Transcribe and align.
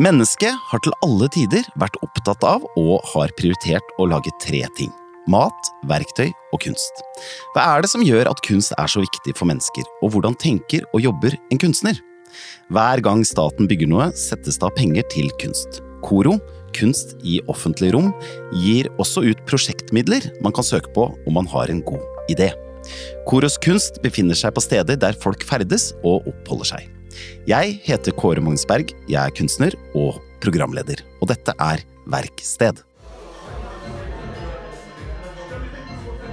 Mennesket 0.00 0.56
har 0.70 0.80
til 0.80 0.94
alle 1.04 1.26
tider 1.28 1.66
vært 1.76 1.98
opptatt 2.00 2.40
av 2.48 2.62
og 2.80 3.02
har 3.10 3.32
prioritert 3.36 3.90
å 4.00 4.06
lage 4.08 4.30
tre 4.40 4.62
ting. 4.78 4.88
Mat, 5.28 5.68
verktøy 5.84 6.30
og 6.32 6.62
kunst. 6.64 7.02
Hva 7.52 7.66
er 7.74 7.84
det 7.84 7.90
som 7.92 8.00
gjør 8.00 8.30
at 8.30 8.40
kunst 8.46 8.72
er 8.80 8.88
så 8.88 9.02
viktig 9.02 9.34
for 9.36 9.50
mennesker, 9.50 9.84
og 10.00 10.14
hvordan 10.14 10.38
tenker 10.40 10.86
og 10.94 11.04
jobber 11.04 11.36
en 11.36 11.60
kunstner? 11.60 12.00
Hver 12.72 13.02
gang 13.04 13.20
staten 13.28 13.68
bygger 13.68 13.90
noe, 13.92 14.08
settes 14.16 14.56
det 14.56 14.64
av 14.70 14.72
penger 14.78 15.04
til 15.12 15.28
kunst. 15.42 15.82
Koro, 16.00 16.38
kunst 16.72 17.12
i 17.20 17.42
offentlig 17.52 17.92
rom, 17.92 18.14
gir 18.64 18.88
også 18.96 19.26
ut 19.28 19.44
prosjektmidler 19.44 20.30
man 20.40 20.56
kan 20.56 20.64
søke 20.64 20.88
på 20.96 21.10
om 21.12 21.36
man 21.36 21.52
har 21.52 21.68
en 21.68 21.84
god 21.84 22.32
idé. 22.32 22.48
Koros 23.28 23.60
kunst 23.60 24.00
befinner 24.02 24.40
seg 24.40 24.56
på 24.56 24.64
steder 24.64 24.96
der 25.04 25.20
folk 25.20 25.44
ferdes 25.44 25.90
og 26.00 26.24
oppholder 26.32 26.72
seg. 26.72 26.90
Jeg 27.48 27.78
heter 27.86 28.14
Kåre 28.18 28.42
Magnsberg, 28.44 28.94
jeg 29.10 29.18
er 29.20 29.34
kunstner 29.36 29.76
og 29.98 30.20
programleder, 30.42 31.02
og 31.20 31.30
dette 31.32 31.54
er 31.58 31.84
Verksted. 32.10 32.82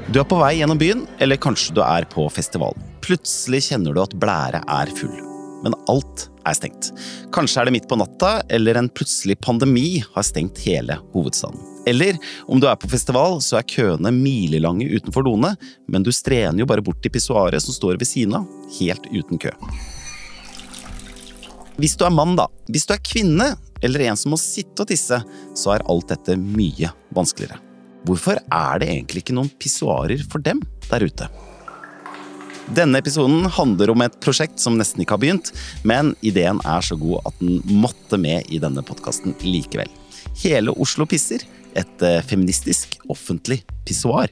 Du 0.09 0.17
er 0.17 0.25
på 0.25 0.39
vei 0.39 0.55
gjennom 0.57 0.79
byen, 0.81 1.03
eller 1.21 1.37
kanskje 1.37 1.75
du 1.77 1.83
er 1.85 2.07
på 2.09 2.23
festival. 2.33 2.73
Plutselig 3.05 3.67
kjenner 3.67 3.93
du 3.93 4.01
at 4.01 4.15
blæret 4.17 4.65
er 4.65 4.89
full, 4.97 5.19
men 5.61 5.75
alt 5.91 6.23
er 6.49 6.57
stengt. 6.57 6.89
Kanskje 7.35 7.61
er 7.61 7.69
det 7.69 7.75
midt 7.75 7.85
på 7.91 7.99
natta, 7.99 8.39
eller 8.49 8.79
en 8.79 8.89
plutselig 8.89 9.37
pandemi 9.45 10.01
har 10.15 10.25
stengt 10.25 10.63
hele 10.65 10.97
hovedstaden. 11.13 11.61
Eller 11.89 12.17
om 12.49 12.57
du 12.57 12.65
er 12.69 12.81
på 12.81 12.89
festival, 12.89 13.37
så 13.45 13.59
er 13.59 13.69
køene 13.69 14.09
milelange 14.13 14.89
utenfor 14.89 15.29
doene, 15.29 15.53
men 15.85 16.05
du 16.05 16.11
strener 16.15 16.57
jo 16.63 16.69
bare 16.69 16.83
bort 16.85 17.03
til 17.05 17.13
pissoaret 17.13 17.61
som 17.61 17.77
står 17.77 18.01
ved 18.01 18.09
siden 18.09 18.41
av, 18.41 18.49
helt 18.79 19.05
uten 19.13 19.41
kø. 19.41 19.53
Hvis 21.79 21.95
du 21.95 22.03
er 22.03 22.11
mann, 22.11 22.35
da. 22.35 22.49
Hvis 22.67 22.83
du 22.89 22.93
er 22.95 23.03
kvinne, 23.03 23.53
eller 23.81 24.09
en 24.09 24.17
som 24.19 24.33
må 24.33 24.39
sitte 24.41 24.83
og 24.83 24.89
tisse, 24.89 25.21
så 25.55 25.71
er 25.71 25.85
alt 25.87 26.09
dette 26.11 26.35
mye 26.39 26.91
vanskeligere. 27.15 27.61
Hvorfor 28.07 28.39
er 28.39 28.81
det 28.81 28.89
egentlig 28.91 29.23
ikke 29.23 29.35
noen 29.37 29.51
pissoarer 29.59 30.19
for 30.31 30.43
dem 30.43 30.59
der 30.89 31.05
ute? 31.07 31.29
Denne 32.75 32.99
episoden 33.01 33.47
handler 33.55 33.93
om 33.93 34.03
et 34.05 34.17
prosjekt 34.21 34.59
som 34.61 34.75
nesten 34.77 35.01
ikke 35.01 35.15
har 35.15 35.23
begynt, 35.23 35.53
men 35.87 36.11
ideen 36.19 36.59
er 36.67 36.83
så 36.85 36.99
god 36.99 37.31
at 37.31 37.39
den 37.39 37.63
måtte 37.81 38.19
med 38.21 38.51
i 38.51 38.59
denne 38.61 38.83
podkasten 38.85 39.33
likevel. 39.41 39.89
Hele 40.43 40.75
Oslo 40.75 41.07
pisser, 41.09 41.47
et 41.79 42.05
eh, 42.05 42.19
feministisk 42.27 42.99
offentlig 43.09 43.61
pissoar. 43.87 44.29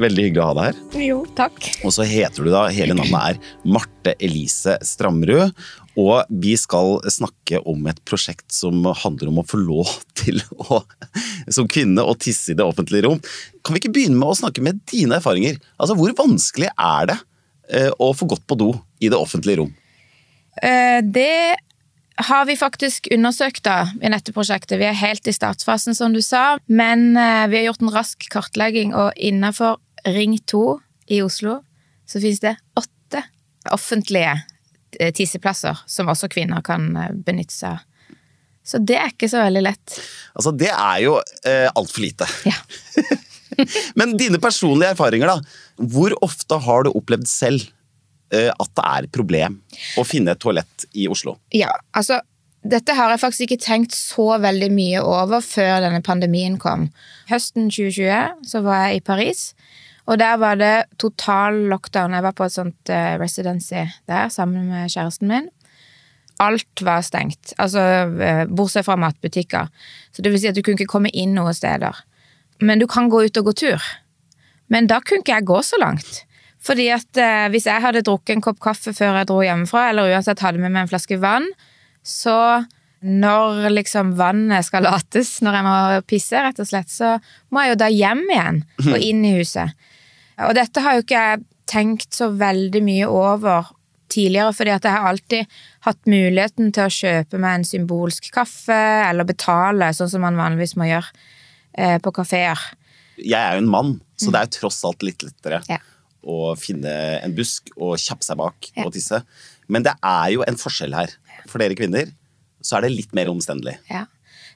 Veldig 0.00 0.26
hyggelig 0.28 0.42
å 0.44 0.48
ha 0.50 0.56
deg 0.56 0.66
her. 0.68 1.02
Jo, 1.08 1.18
takk. 1.36 1.58
Og 1.82 1.92
så 1.96 2.06
heter 2.08 2.44
du 2.44 2.52
da, 2.52 2.66
hele 2.72 2.96
navnet 2.96 3.36
er 3.36 3.68
Marte 3.68 4.12
Elise 4.20 4.76
Stramrud. 4.84 5.52
Og 5.96 6.28
vi 6.42 6.52
skal 6.60 6.98
snakke 7.08 7.62
om 7.68 7.86
et 7.88 8.00
prosjekt 8.08 8.52
som 8.52 8.84
handler 8.84 9.30
om 9.30 9.40
å 9.40 9.46
få 9.48 9.60
lov 9.62 9.92
til 10.20 10.42
å, 10.60 10.82
som 11.48 11.68
kvinne, 11.70 12.04
å 12.04 12.16
tisse 12.20 12.52
i 12.52 12.58
det 12.58 12.66
offentlige 12.66 13.06
rom. 13.08 13.22
Kan 13.64 13.76
vi 13.76 13.82
ikke 13.82 13.94
begynne 13.96 14.20
med 14.20 14.34
å 14.34 14.38
snakke 14.42 14.64
med 14.64 14.82
dine 14.92 15.18
erfaringer? 15.20 15.60
Altså, 15.80 15.96
Hvor 15.98 16.12
vanskelig 16.18 16.68
er 16.72 17.12
det 17.12 17.18
eh, 17.72 17.92
å 17.96 18.12
få 18.16 18.28
gått 18.28 18.44
på 18.46 18.58
do 18.60 18.74
i 19.00 19.10
det 19.12 19.18
offentlige 19.18 19.62
rom? 19.62 19.72
Eh, 20.60 21.00
det 21.00 21.56
har 22.28 22.46
vi 22.48 22.56
faktisk 22.56 23.08
undersøkt 23.12 23.64
da, 23.66 23.90
i 24.00 24.12
dette 24.12 24.32
prosjektet. 24.36 24.78
Vi 24.80 24.88
er 24.88 24.96
helt 24.96 25.28
i 25.28 25.34
startfasen, 25.36 25.96
som 25.96 26.12
du 26.16 26.22
sa. 26.24 26.58
Men 26.68 27.16
eh, 27.16 27.46
vi 27.52 27.60
har 27.60 27.70
gjort 27.70 27.84
en 27.84 27.94
rask 27.94 28.28
kartlegging, 28.32 28.94
og 28.96 29.16
innenfor 29.16 29.80
Ring 30.06 30.36
2 30.44 30.64
i 31.16 31.22
Oslo 31.24 31.60
så 32.06 32.20
finnes 32.22 32.42
det 32.42 32.54
åtte 32.78 33.24
offentlige 33.74 34.36
eh, 35.00 35.12
tisseplasser 35.14 35.84
som 35.86 36.10
også 36.12 36.30
kvinner 36.32 36.64
kan 36.66 36.88
eh, 36.96 37.12
benytte 37.12 37.54
seg 37.54 37.76
av. 37.76 37.84
Så 38.66 38.80
det 38.82 38.96
er 38.98 39.12
ikke 39.12 39.28
så 39.30 39.44
veldig 39.44 39.62
lett. 39.62 39.96
Altså, 40.34 40.50
det 40.50 40.72
er 40.72 40.98
jo 41.04 41.14
eh, 41.46 41.68
altfor 41.70 42.02
lite. 42.02 42.26
Ja. 42.48 42.56
Men 43.98 44.16
dine 44.18 44.40
personlige 44.42 44.96
erfaringer, 44.96 45.30
da. 45.30 45.84
Hvor 45.94 46.16
ofte 46.26 46.58
har 46.64 46.86
du 46.86 46.90
opplevd 46.90 47.28
selv 47.30 47.62
eh, 48.34 48.50
at 48.50 48.72
det 48.72 48.86
er 48.90 49.06
et 49.06 49.14
problem 49.14 49.60
å 50.00 50.06
finne 50.06 50.34
et 50.34 50.42
toalett 50.42 50.88
i 50.98 51.06
Oslo? 51.12 51.36
Ja, 51.54 51.70
altså 51.94 52.18
dette 52.66 52.96
har 52.98 53.12
jeg 53.12 53.22
faktisk 53.22 53.46
ikke 53.46 53.62
tenkt 53.62 53.94
så 53.94 54.26
veldig 54.42 54.72
mye 54.74 55.02
over 55.06 55.44
før 55.44 55.78
denne 55.84 56.02
pandemien 56.02 56.56
kom. 56.58 56.88
Høsten 57.30 57.70
2020 57.70 58.48
så 58.50 58.62
var 58.66 58.88
jeg 58.88 58.98
i 58.98 59.04
Paris. 59.06 59.42
Og 60.06 60.18
der 60.18 60.36
var 60.38 60.58
det 60.58 60.86
total 61.02 61.66
lockdown. 61.70 62.14
Jeg 62.14 62.22
var 62.22 62.34
på 62.38 62.46
et 62.46 62.54
sånt 62.54 62.92
uh, 62.92 63.14
residency 63.20 63.86
der 64.06 64.28
sammen 64.32 64.68
med 64.70 64.92
kjæresten 64.92 65.30
min. 65.30 65.48
Alt 66.42 66.82
var 66.84 67.00
stengt, 67.02 67.54
altså 67.58 67.80
uh, 68.12 68.44
bortsett 68.46 68.86
fra 68.86 68.98
matbutikker. 69.00 69.70
Så 70.12 70.22
det 70.22 70.32
vil 70.32 70.42
si 70.42 70.50
at 70.50 70.56
du 70.56 70.62
kunne 70.62 70.78
ikke 70.78 70.92
komme 70.92 71.10
inn 71.10 71.34
noen 71.34 71.56
steder. 71.56 71.96
Men 72.60 72.80
du 72.80 72.86
kan 72.86 73.10
gå 73.12 73.24
ut 73.26 73.40
og 73.40 73.50
gå 73.50 73.56
tur. 73.66 73.90
Men 74.72 74.88
da 74.90 75.00
kunne 75.02 75.24
ikke 75.24 75.36
jeg 75.38 75.48
gå 75.48 75.58
så 75.62 75.78
langt. 75.80 76.22
Fordi 76.66 76.88
at 76.94 77.20
eh, 77.20 77.46
hvis 77.52 77.68
jeg 77.68 77.82
hadde 77.82 78.04
drukket 78.06 78.36
en 78.36 78.44
kopp 78.44 78.58
kaffe 78.62 78.94
før 78.96 79.20
jeg 79.20 79.28
dro 79.30 79.38
hjemmefra, 79.44 79.90
eller 79.90 80.10
uansett 80.14 80.42
hadde 80.42 80.62
med 80.62 80.72
meg 80.74 80.86
en 80.86 80.90
flaske 80.90 81.18
vann, 81.22 81.46
så 82.02 82.64
når 83.04 83.66
liksom 83.74 84.14
vannet 84.18 84.64
skal 84.66 84.86
lates 84.86 85.36
når 85.44 85.58
jeg 85.58 85.66
må 85.66 85.74
pisse, 86.08 86.40
rett 86.42 86.60
og 86.62 86.68
slett, 86.68 86.88
så 86.90 87.16
må 87.52 87.62
jeg 87.64 87.74
jo 87.74 87.80
da 87.82 87.88
hjem 87.92 88.22
igjen 88.32 88.62
og 88.86 88.96
inn 88.98 89.24
i 89.28 89.34
huset. 89.38 89.74
Og 90.46 90.54
dette 90.56 90.80
har 90.84 90.96
jo 90.98 91.04
ikke 91.04 91.20
jeg 91.30 91.44
tenkt 91.66 92.14
så 92.14 92.28
veldig 92.30 92.82
mye 92.86 93.06
over 93.10 93.72
tidligere, 94.12 94.52
fordi 94.54 94.70
at 94.70 94.84
jeg 94.86 94.94
har 94.94 95.08
alltid 95.10 95.54
hatt 95.86 96.06
muligheten 96.08 96.68
til 96.72 96.84
å 96.86 96.92
kjøpe 96.94 97.40
meg 97.42 97.56
en 97.58 97.64
symbolsk 97.66 98.28
kaffe, 98.34 98.76
eller 99.10 99.26
betale, 99.26 99.88
sånn 99.96 100.10
som 100.12 100.22
man 100.22 100.38
vanligvis 100.38 100.76
må 100.78 100.86
gjøre 100.86 101.10
eh, 101.76 101.96
på 102.04 102.12
kafeer. 102.14 102.60
Jeg 103.18 103.36
er 103.40 103.56
jo 103.58 103.64
en 103.64 103.72
mann, 103.72 103.94
så 104.20 104.30
det 104.30 104.40
er 104.40 104.46
jo 104.48 104.54
tross 104.60 104.78
alt 104.86 105.02
litt 105.04 105.24
lettere 105.26 105.58
Ja. 105.68 105.80
å 106.26 106.54
finne 106.58 106.92
en 107.24 107.34
busk 107.36 107.68
og 107.76 107.96
kjappe 107.98 108.24
seg 108.24 108.38
bak 108.40 108.70
Ja. 108.76 108.84
og 108.86 108.92
tisse. 108.94 109.22
Men 109.68 109.82
det 109.82 109.96
er 110.04 110.30
jo 110.36 110.44
en 110.46 110.56
forskjell 110.60 110.94
her. 110.94 111.10
For 111.50 111.58
dere 111.58 111.74
kvinner 111.78 112.12
så 112.66 112.78
er 112.78 112.86
det 112.86 112.94
litt 112.96 113.14
mer 113.16 113.30
omstendelig. 113.32 113.78
Ja. 113.92 114.04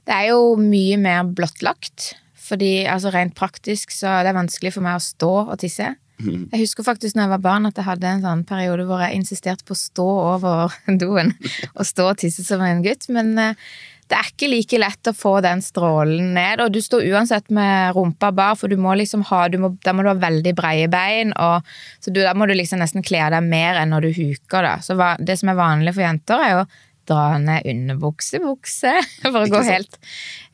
Det 0.09 0.17
er 0.17 0.31
jo 0.33 0.57
mye 0.59 0.99
mer 1.01 1.29
blottlagt. 1.29 2.15
Fordi 2.51 2.81
altså 2.91 3.13
rent 3.15 3.37
praktisk 3.39 3.93
så 3.95 4.09
er 4.17 4.27
det 4.27 4.35
vanskelig 4.35 4.75
for 4.75 4.83
meg 4.83 4.99
å 4.99 5.05
stå 5.05 5.35
og 5.45 5.59
tisse. 5.63 5.93
Jeg 6.21 6.61
husker 6.61 6.85
faktisk 6.85 7.17
når 7.17 7.25
jeg 7.25 7.33
var 7.33 7.45
barn 7.45 7.69
at 7.69 7.79
jeg 7.79 7.87
hadde 7.87 8.11
en 8.11 8.25
sånn 8.25 8.43
periode 8.49 8.85
hvor 8.89 9.01
jeg 9.01 9.17
insisterte 9.17 9.65
på 9.65 9.77
å 9.77 9.81
stå 9.81 10.09
over 10.35 10.75
doen 11.03 11.33
og 11.73 11.87
stå 11.89 12.11
og 12.11 12.21
tisse 12.21 12.45
som 12.45 12.61
en 12.65 12.83
gutt, 12.85 13.07
men 13.15 13.33
eh, 13.41 13.71
det 14.11 14.19
er 14.19 14.29
ikke 14.33 14.51
like 14.51 14.79
lett 14.83 15.09
å 15.09 15.15
få 15.15 15.37
den 15.45 15.63
strålen 15.63 16.33
ned, 16.35 16.61
og 16.65 16.75
du 16.75 16.81
står 16.83 17.07
uansett 17.13 17.47
med 17.55 17.95
rumpa 17.95 18.33
bar, 18.35 18.57
for 18.59 18.69
du 18.69 18.75
må 18.81 18.97
liksom 18.99 19.23
ha, 19.31 19.45
du 19.49 19.57
må, 19.63 19.71
da 19.87 19.95
må 19.95 20.03
du 20.03 20.11
ha 20.11 20.17
veldig 20.19 20.55
breie 20.59 20.91
bein, 20.91 21.31
og, 21.39 21.69
så 22.03 22.11
du, 22.11 22.19
da 22.27 22.35
må 22.35 22.51
du 22.51 22.57
liksom 22.59 22.83
nesten 22.83 23.07
kle 23.07 23.23
deg 23.31 23.47
mer 23.47 23.79
enn 23.79 23.95
når 23.95 24.09
du 24.09 24.11
huker 24.19 24.67
da. 24.67 24.75
Så 24.83 24.99
det 25.23 25.39
som 25.39 25.53
er 25.53 25.61
vanlig 25.61 25.95
for 25.95 26.05
jenter 26.05 26.43
er 26.43 26.57
jo 26.57 26.65
dra 27.11 27.27
underbukse, 27.39 28.41
bukse, 28.43 28.95
for 29.23 29.43
å 29.43 29.45
Ikke 29.47 29.59
gå 29.59 29.63
sant? 29.67 29.75
helt 29.75 29.99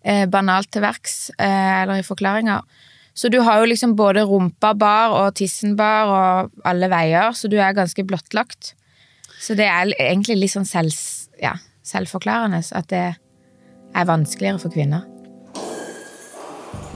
eh, 0.02 0.24
banalt 0.32 0.72
til 0.74 0.84
verks, 0.84 1.16
eh, 1.36 1.82
eller 1.82 2.00
i 2.02 2.06
forklaringer. 2.06 2.64
Så 3.16 3.30
du 3.32 3.38
har 3.40 3.62
jo 3.62 3.68
liksom 3.70 3.94
både 3.96 4.26
rumpa 4.28 4.74
bar 4.76 5.14
og 5.16 5.36
tissen 5.38 5.76
bar 5.78 6.10
og 6.12 6.66
alle 6.68 6.90
veier, 6.92 7.32
så 7.32 7.48
du 7.48 7.56
er 7.56 7.76
ganske 7.76 8.04
blottlagt. 8.04 8.74
Så 9.40 9.56
det 9.56 9.68
er 9.70 9.92
egentlig 9.96 10.36
litt 10.42 10.52
sånn 10.52 10.68
selv, 10.68 10.92
ja, 11.40 11.54
selvforklarende 11.86 12.60
at 12.76 12.90
det 12.92 13.06
er 13.96 14.08
vanskeligere 14.08 14.60
for 14.60 14.74
kvinner. 14.74 15.06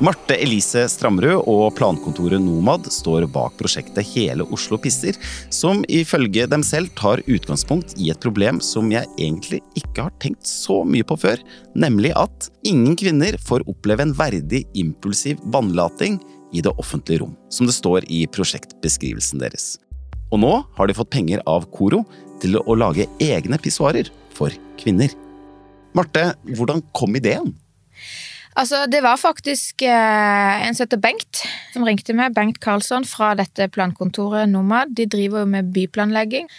Marte 0.00 0.32
Elise 0.40 0.86
Stramrud 0.88 1.42
og 1.44 1.74
plankontoret 1.76 2.40
Nomad 2.40 2.86
står 2.88 3.26
bak 3.28 3.58
prosjektet 3.58 4.06
Hele 4.14 4.46
Oslo 4.48 4.78
pisser, 4.80 5.18
som 5.52 5.82
ifølge 5.92 6.46
dem 6.48 6.64
selv 6.64 6.88
tar 6.96 7.20
utgangspunkt 7.28 7.92
i 8.00 8.08
et 8.08 8.22
problem 8.24 8.62
som 8.64 8.88
jeg 8.88 9.04
egentlig 9.18 9.60
ikke 9.76 10.06
har 10.06 10.16
tenkt 10.24 10.48
så 10.48 10.78
mye 10.88 11.04
på 11.04 11.18
før, 11.20 11.44
nemlig 11.76 12.14
at 12.16 12.48
ingen 12.64 12.96
kvinner 12.96 13.36
får 13.44 13.66
oppleve 13.68 14.08
en 14.08 14.16
verdig 14.16 14.62
impulsiv 14.80 15.44
vannlating 15.52 16.16
i 16.56 16.64
det 16.64 16.72
offentlige 16.80 17.20
rom, 17.20 17.36
som 17.52 17.68
det 17.68 17.76
står 17.76 18.08
i 18.08 18.24
prosjektbeskrivelsen 18.32 19.44
deres. 19.44 19.74
Og 20.32 20.40
nå 20.40 20.54
har 20.80 20.88
de 20.88 20.96
fått 20.96 21.12
penger 21.12 21.44
av 21.44 21.68
Koro 21.76 22.06
til 22.40 22.56
å 22.56 22.80
lage 22.86 23.04
egne 23.20 23.60
pissoarer 23.60 24.08
for 24.32 24.56
kvinner. 24.80 25.12
Marte, 25.92 26.30
hvordan 26.56 26.80
kom 26.96 27.20
ideen? 27.20 27.52
Altså, 28.60 28.82
det 28.92 29.00
var 29.00 29.16
faktisk 29.16 29.82
eh, 29.88 30.66
en 30.66 30.76
som 30.76 30.84
heter 30.84 31.00
Bengt, 31.00 31.44
som 31.72 31.86
ringte 31.86 32.12
meg. 32.16 32.34
Bengt 32.36 32.60
Karlsson 32.60 33.06
fra 33.08 33.32
dette 33.38 33.70
plankontoret 33.72 34.50
Nomad. 34.50 34.92
De 34.96 35.06
driver 35.08 35.46
jo 35.46 35.48
med 35.48 35.72
byplanlegging. 35.72 36.50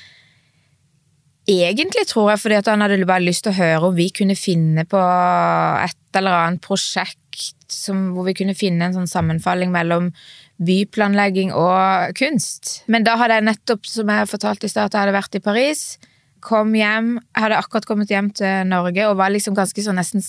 Egentlig 1.51 2.05
tror 2.09 2.31
jeg 2.31 2.41
fordi 2.41 2.57
at 2.57 2.69
han 2.69 2.81
hadde 2.85 3.05
bare 3.09 3.25
lyst 3.25 3.45
til 3.45 3.53
å 3.53 3.57
høre 3.59 3.89
om 3.89 3.97
vi 3.97 4.09
kunne 4.13 4.37
finne 4.37 4.85
på 4.89 4.99
et 5.01 6.17
eller 6.17 6.37
annet 6.37 6.63
prosjekt 6.65 7.71
som, 7.71 8.11
hvor 8.15 8.27
vi 8.27 8.35
kunne 8.37 8.57
finne 8.57 8.87
en 8.87 8.97
sånn 8.97 9.09
sammenfalling 9.09 9.71
mellom 9.73 10.11
byplanlegging 10.61 11.53
og 11.57 12.13
kunst. 12.17 12.81
Men 12.91 13.05
da 13.07 13.17
hadde 13.17 13.39
jeg 13.39 13.47
nettopp, 13.49 13.89
som 13.89 14.09
jeg 14.13 14.29
fortalte 14.29 14.69
i 14.69 14.73
stad, 14.73 14.89
at 14.89 14.97
jeg 14.97 15.05
hadde 15.05 15.17
vært 15.17 15.37
i 15.37 15.43
Paris. 15.43 15.83
Kom 16.43 16.75
hjem, 16.77 17.15
hadde 17.37 17.59
akkurat 17.59 17.87
kommet 17.89 18.11
hjem 18.11 18.31
til 18.35 18.67
Norge 18.69 19.07
og 19.09 19.19
var 19.19 19.33
liksom 19.33 19.55
ganske 19.57 19.83
sånn 19.85 19.99
nesten 20.01 20.23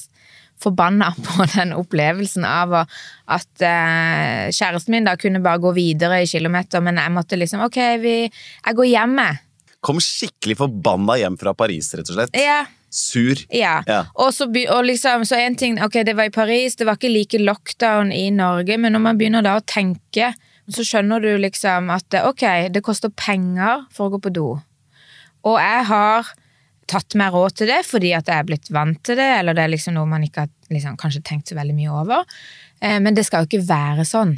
forbanna 0.63 1.13
på 1.27 1.47
den 1.55 1.75
opplevelsen 1.77 2.45
av 2.49 2.75
at 2.83 3.65
eh, 3.67 4.51
kjæresten 4.53 4.95
min 4.95 5.09
da 5.09 5.17
kunne 5.21 5.43
bare 5.45 5.63
gå 5.63 5.73
videre 5.77 6.23
i 6.23 6.29
kilometer, 6.31 6.85
men 6.85 7.01
jeg 7.01 7.15
måtte 7.15 7.39
liksom 7.41 7.65
Ok, 7.67 7.79
vi, 8.03 8.15
jeg 8.29 8.79
går 8.79 8.89
hjem, 8.91 9.19
jeg. 9.23 9.43
Kom 9.83 9.99
skikkelig 10.03 10.61
forbanna 10.61 11.19
hjem 11.19 11.37
fra 11.41 11.55
Paris, 11.59 11.91
rett 11.99 12.11
og 12.13 12.19
slett. 12.19 12.39
Ja. 12.39 12.63
Sur. 12.93 13.39
Ja. 13.49 13.79
Ja. 13.89 14.03
Og 14.21 14.35
så, 14.37 14.45
og 14.45 14.83
liksom, 14.85 15.25
så 15.25 15.39
en 15.41 15.57
ting, 15.57 15.79
ok, 15.83 16.03
det 16.05 16.13
var 16.19 16.29
i 16.29 16.35
Paris, 16.35 16.77
det 16.77 16.85
var 16.87 16.99
ikke 17.01 17.11
like 17.11 17.41
lockdown 17.41 18.13
i 18.13 18.27
Norge, 18.35 18.77
men 18.79 18.93
når 18.93 19.03
man 19.07 19.21
begynner 19.21 19.47
da 19.47 19.57
å 19.57 19.65
tenke, 19.65 20.35
så 20.71 20.85
skjønner 20.87 21.25
du 21.25 21.31
liksom 21.41 21.89
at 21.91 22.15
ok, 22.21 22.45
det 22.75 22.85
koster 22.85 23.11
penger 23.17 23.87
for 23.95 24.07
å 24.07 24.15
gå 24.15 24.23
på 24.27 24.35
do. 24.37 24.51
Og 25.49 25.59
jeg 25.59 25.89
har 25.89 26.31
tatt 26.93 27.17
meg 27.19 27.35
råd 27.35 27.59
til 27.61 27.71
det 27.71 27.83
fordi 27.87 28.13
at 28.17 28.29
jeg 28.29 28.43
er 28.43 28.49
blitt 28.49 28.71
vant 28.75 28.99
til 29.07 29.19
det, 29.19 29.29
eller 29.41 29.57
det 29.57 29.65
er 29.65 29.75
liksom 29.75 29.97
noe 29.97 30.09
man 30.11 30.25
ikke 30.27 30.47
har 30.47 30.51
liksom, 30.73 30.97
kanskje 31.01 31.25
tenkt 31.27 31.53
så 31.53 31.59
veldig 31.59 31.77
mye 31.77 31.93
over. 32.03 32.25
Eh, 32.83 32.99
men 33.03 33.17
det 33.17 33.27
skal 33.29 33.45
jo 33.45 33.53
ikke 33.53 33.69
være 33.69 34.07
sånn. 34.09 34.37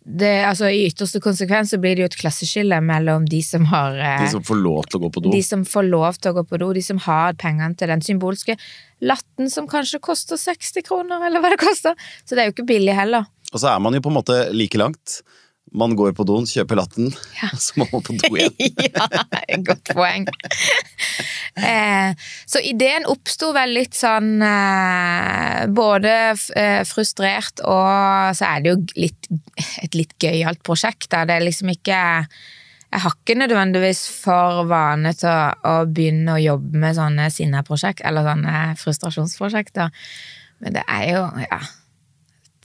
Det, 0.00 0.30
altså, 0.48 0.70
I 0.72 0.86
ytterste 0.88 1.20
konsekvens 1.20 1.74
så 1.74 1.78
blir 1.78 1.92
det 1.94 2.02
jo 2.02 2.08
et 2.08 2.16
klasseskille 2.22 2.78
mellom 2.82 3.26
de 3.28 3.42
som 3.44 3.66
har 3.68 3.98
eh, 4.00 4.22
De 4.24 4.30
som 4.32 4.44
får 4.46 4.58
lov 4.62 4.88
til 4.88 4.96
å 4.96 5.02
gå 5.02 5.10
på 5.12 5.22
do. 5.26 5.32
de 5.34 5.42
som 5.44 5.64
får 5.68 5.90
lov 5.90 6.16
til 6.16 6.32
å 6.32 6.38
gå 6.38 6.44
på 6.48 6.60
do, 6.62 6.70
de 6.78 6.84
som 6.84 7.02
har 7.04 7.36
pengene 7.38 7.76
til 7.78 7.92
den 7.92 8.02
symbolske 8.04 8.56
latten 9.04 9.52
som 9.52 9.68
kanskje 9.70 10.00
koster 10.02 10.40
60 10.40 10.86
kroner, 10.88 11.20
eller 11.28 11.44
hva 11.44 11.52
det 11.52 11.60
koster. 11.60 12.08
Så 12.24 12.34
det 12.34 12.42
er 12.42 12.50
jo 12.50 12.56
ikke 12.56 12.70
billig 12.72 12.96
heller. 12.96 13.28
Og 13.52 13.60
så 13.60 13.74
er 13.74 13.84
man 13.84 13.96
jo 13.96 14.02
på 14.04 14.12
en 14.12 14.18
måte 14.18 14.40
like 14.56 14.80
langt. 14.80 15.20
Man 15.70 15.92
går 15.94 16.14
på 16.18 16.24
doen, 16.26 16.46
kjøper 16.50 16.80
latten, 16.80 17.10
så 17.64 17.78
må 17.78 17.86
man 17.92 18.02
på 18.02 18.16
do 18.18 18.30
igjen. 18.38 18.54
ja, 18.90 19.06
godt 19.66 19.92
poeng. 19.94 20.24
eh, 21.54 22.14
så 22.50 22.62
ideen 22.66 23.06
oppsto 23.10 23.52
vel 23.54 23.76
litt 23.76 23.94
sånn 23.98 24.40
eh, 24.42 25.66
Både 25.70 26.14
eh, 26.58 26.80
frustrert 26.88 27.62
og 27.62 28.34
så 28.38 28.48
er 28.48 28.64
det 28.64 28.72
jo 28.72 28.78
litt, 28.98 29.28
et 29.84 29.94
litt 29.98 30.16
gøyalt 30.22 30.62
prosjekt. 30.66 31.10
Da. 31.12 31.22
Det 31.28 31.36
er 31.38 31.46
liksom 31.46 31.70
ikke 31.74 31.98
Jeg 32.90 33.02
har 33.04 33.14
ikke 33.14 33.36
nødvendigvis 33.38 34.00
for 34.10 34.64
vane 34.70 35.12
til 35.14 35.30
å, 35.30 35.52
å 35.62 35.74
begynne 35.86 36.34
å 36.34 36.42
jobbe 36.42 36.80
med 36.82 36.96
sånne 36.98 37.28
sinneprosjekt, 37.30 38.02
eller 38.06 38.26
sånne 38.26 38.56
frustrasjonsprosjekter. 38.80 39.92
Men 40.64 40.80
det 40.80 40.82
er 40.88 41.06
jo 41.12 41.22
Ja. 41.46 41.60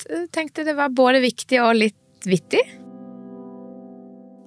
Jeg 0.06 0.28
tenkte 0.36 0.66
det 0.68 0.75
var 0.78 0.92
både 0.94 1.22
viktig 1.24 1.62
og 1.63 1.78
litt 1.78 2.28
vittig. 2.30 2.62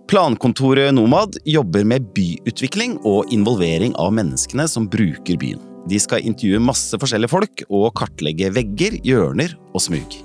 Plankontoret 0.09 0.95
Nomad 0.95 1.37
jobber 1.45 1.85
med 1.85 2.07
byutvikling 2.17 2.95
og 3.05 3.29
involvering 3.35 3.93
av 4.01 4.15
menneskene 4.17 4.65
som 4.65 4.87
bruker 4.89 5.37
byen. 5.37 5.61
De 5.85 6.01
skal 6.01 6.25
intervjue 6.25 6.63
masse 6.65 6.97
forskjellige 6.97 7.29
folk 7.29 7.65
og 7.69 7.91
kartlegge 8.01 8.49
vegger, 8.57 8.97
hjørner 9.05 9.53
og 9.75 9.85
smug. 9.85 10.17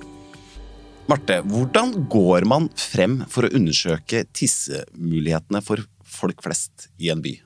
Marte, 1.12 1.42
hvordan 1.52 1.92
går 2.08 2.48
man 2.48 2.72
frem 2.80 3.26
for 3.28 3.44
å 3.44 3.52
undersøke 3.60 4.24
tissemulighetene 4.32 5.60
for 5.68 5.84
folk 6.08 6.40
flest 6.48 6.88
i 6.96 7.12
en 7.12 7.20
by? 7.26 7.42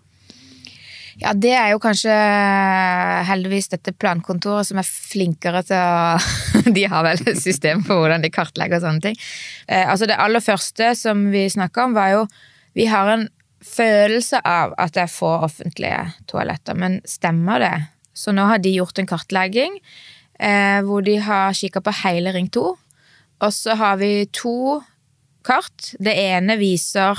Ja, 1.17 1.31
det 1.33 1.53
er 1.57 1.71
jo 1.71 1.79
kanskje 1.81 2.13
heldigvis 3.25 3.71
dette 3.71 3.93
plankontoret 3.97 4.67
som 4.69 4.77
er 4.77 4.85
flinkere 4.85 5.63
til 5.65 5.79
å 5.81 6.67
De 6.77 6.83
har 6.89 7.05
vel 7.07 7.23
et 7.23 7.39
system 7.41 7.81
for 7.87 8.03
hvordan 8.03 8.21
de 8.21 8.29
kartlegger 8.33 8.83
sånne 8.83 9.01
ting. 9.01 9.17
Eh, 9.65 9.87
altså 9.87 10.05
det 10.09 10.19
aller 10.21 10.43
første 10.43 10.91
som 10.99 11.27
vi 11.33 11.47
snakka 11.49 11.87
om, 11.87 11.97
var 11.97 12.13
jo 12.13 12.27
Vi 12.77 12.85
har 12.85 13.09
en 13.09 13.25
følelse 13.65 14.43
av 14.45 14.75
at 14.77 14.93
det 14.93 15.07
er 15.07 15.09
få 15.09 15.31
offentlige 15.47 16.03
toaletter, 16.29 16.77
men 16.77 16.99
stemmer 17.09 17.63
det? 17.63 17.75
Så 18.13 18.33
nå 18.33 18.45
har 18.49 18.61
de 18.61 18.75
gjort 18.75 18.99
en 19.01 19.09
kartlegging 19.09 19.79
eh, 20.37 20.83
hvor 20.85 21.01
de 21.05 21.17
har 21.21 21.57
kikka 21.57 21.81
på 21.81 21.95
hele 22.03 22.33
Ring 22.35 22.51
2. 22.53 22.65
Og 23.41 23.53
så 23.53 23.73
har 23.77 23.97
vi 23.97 24.27
to 24.33 24.83
kart. 25.45 25.93
Det 25.97 26.13
ene 26.13 26.57
viser 26.61 27.17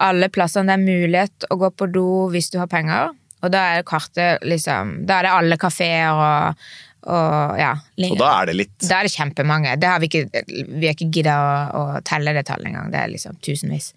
alle 0.00 0.28
plassene 0.32 0.72
det 0.72 0.76
er 0.76 0.88
mulighet 0.88 1.46
å 1.50 1.60
gå 1.60 1.70
på 1.72 1.88
do 1.92 2.08
hvis 2.32 2.50
du 2.52 2.58
har 2.60 2.72
penger. 2.72 3.12
Og 3.46 3.54
da 3.54 3.62
er 3.76 3.86
kartet 3.86 4.44
liksom 4.46 5.00
Da 5.08 5.20
er 5.20 5.28
det 5.28 5.32
alle 5.38 5.58
kafeer 5.60 6.12
og, 6.12 6.68
og 7.06 7.58
ja. 7.60 7.72
Og 8.10 8.18
da 8.20 8.30
er 8.42 8.50
det 8.50 8.56
litt 8.60 8.76
Da 8.82 9.00
er 9.00 9.08
det 9.08 9.14
kjempemange. 9.14 9.76
Det 9.80 9.90
har 9.90 10.02
vi 10.02 10.10
ikke 10.10 10.44
Vi 10.44 10.86
har 10.86 10.94
ikke 10.94 11.10
gidda 11.14 11.36
å, 11.40 11.50
å 11.80 11.84
telle 12.06 12.34
det 12.36 12.46
tallet 12.50 12.72
engang. 12.72 12.90
Det 12.94 13.02
er 13.02 13.12
liksom 13.14 13.38
tusenvis. 13.44 13.92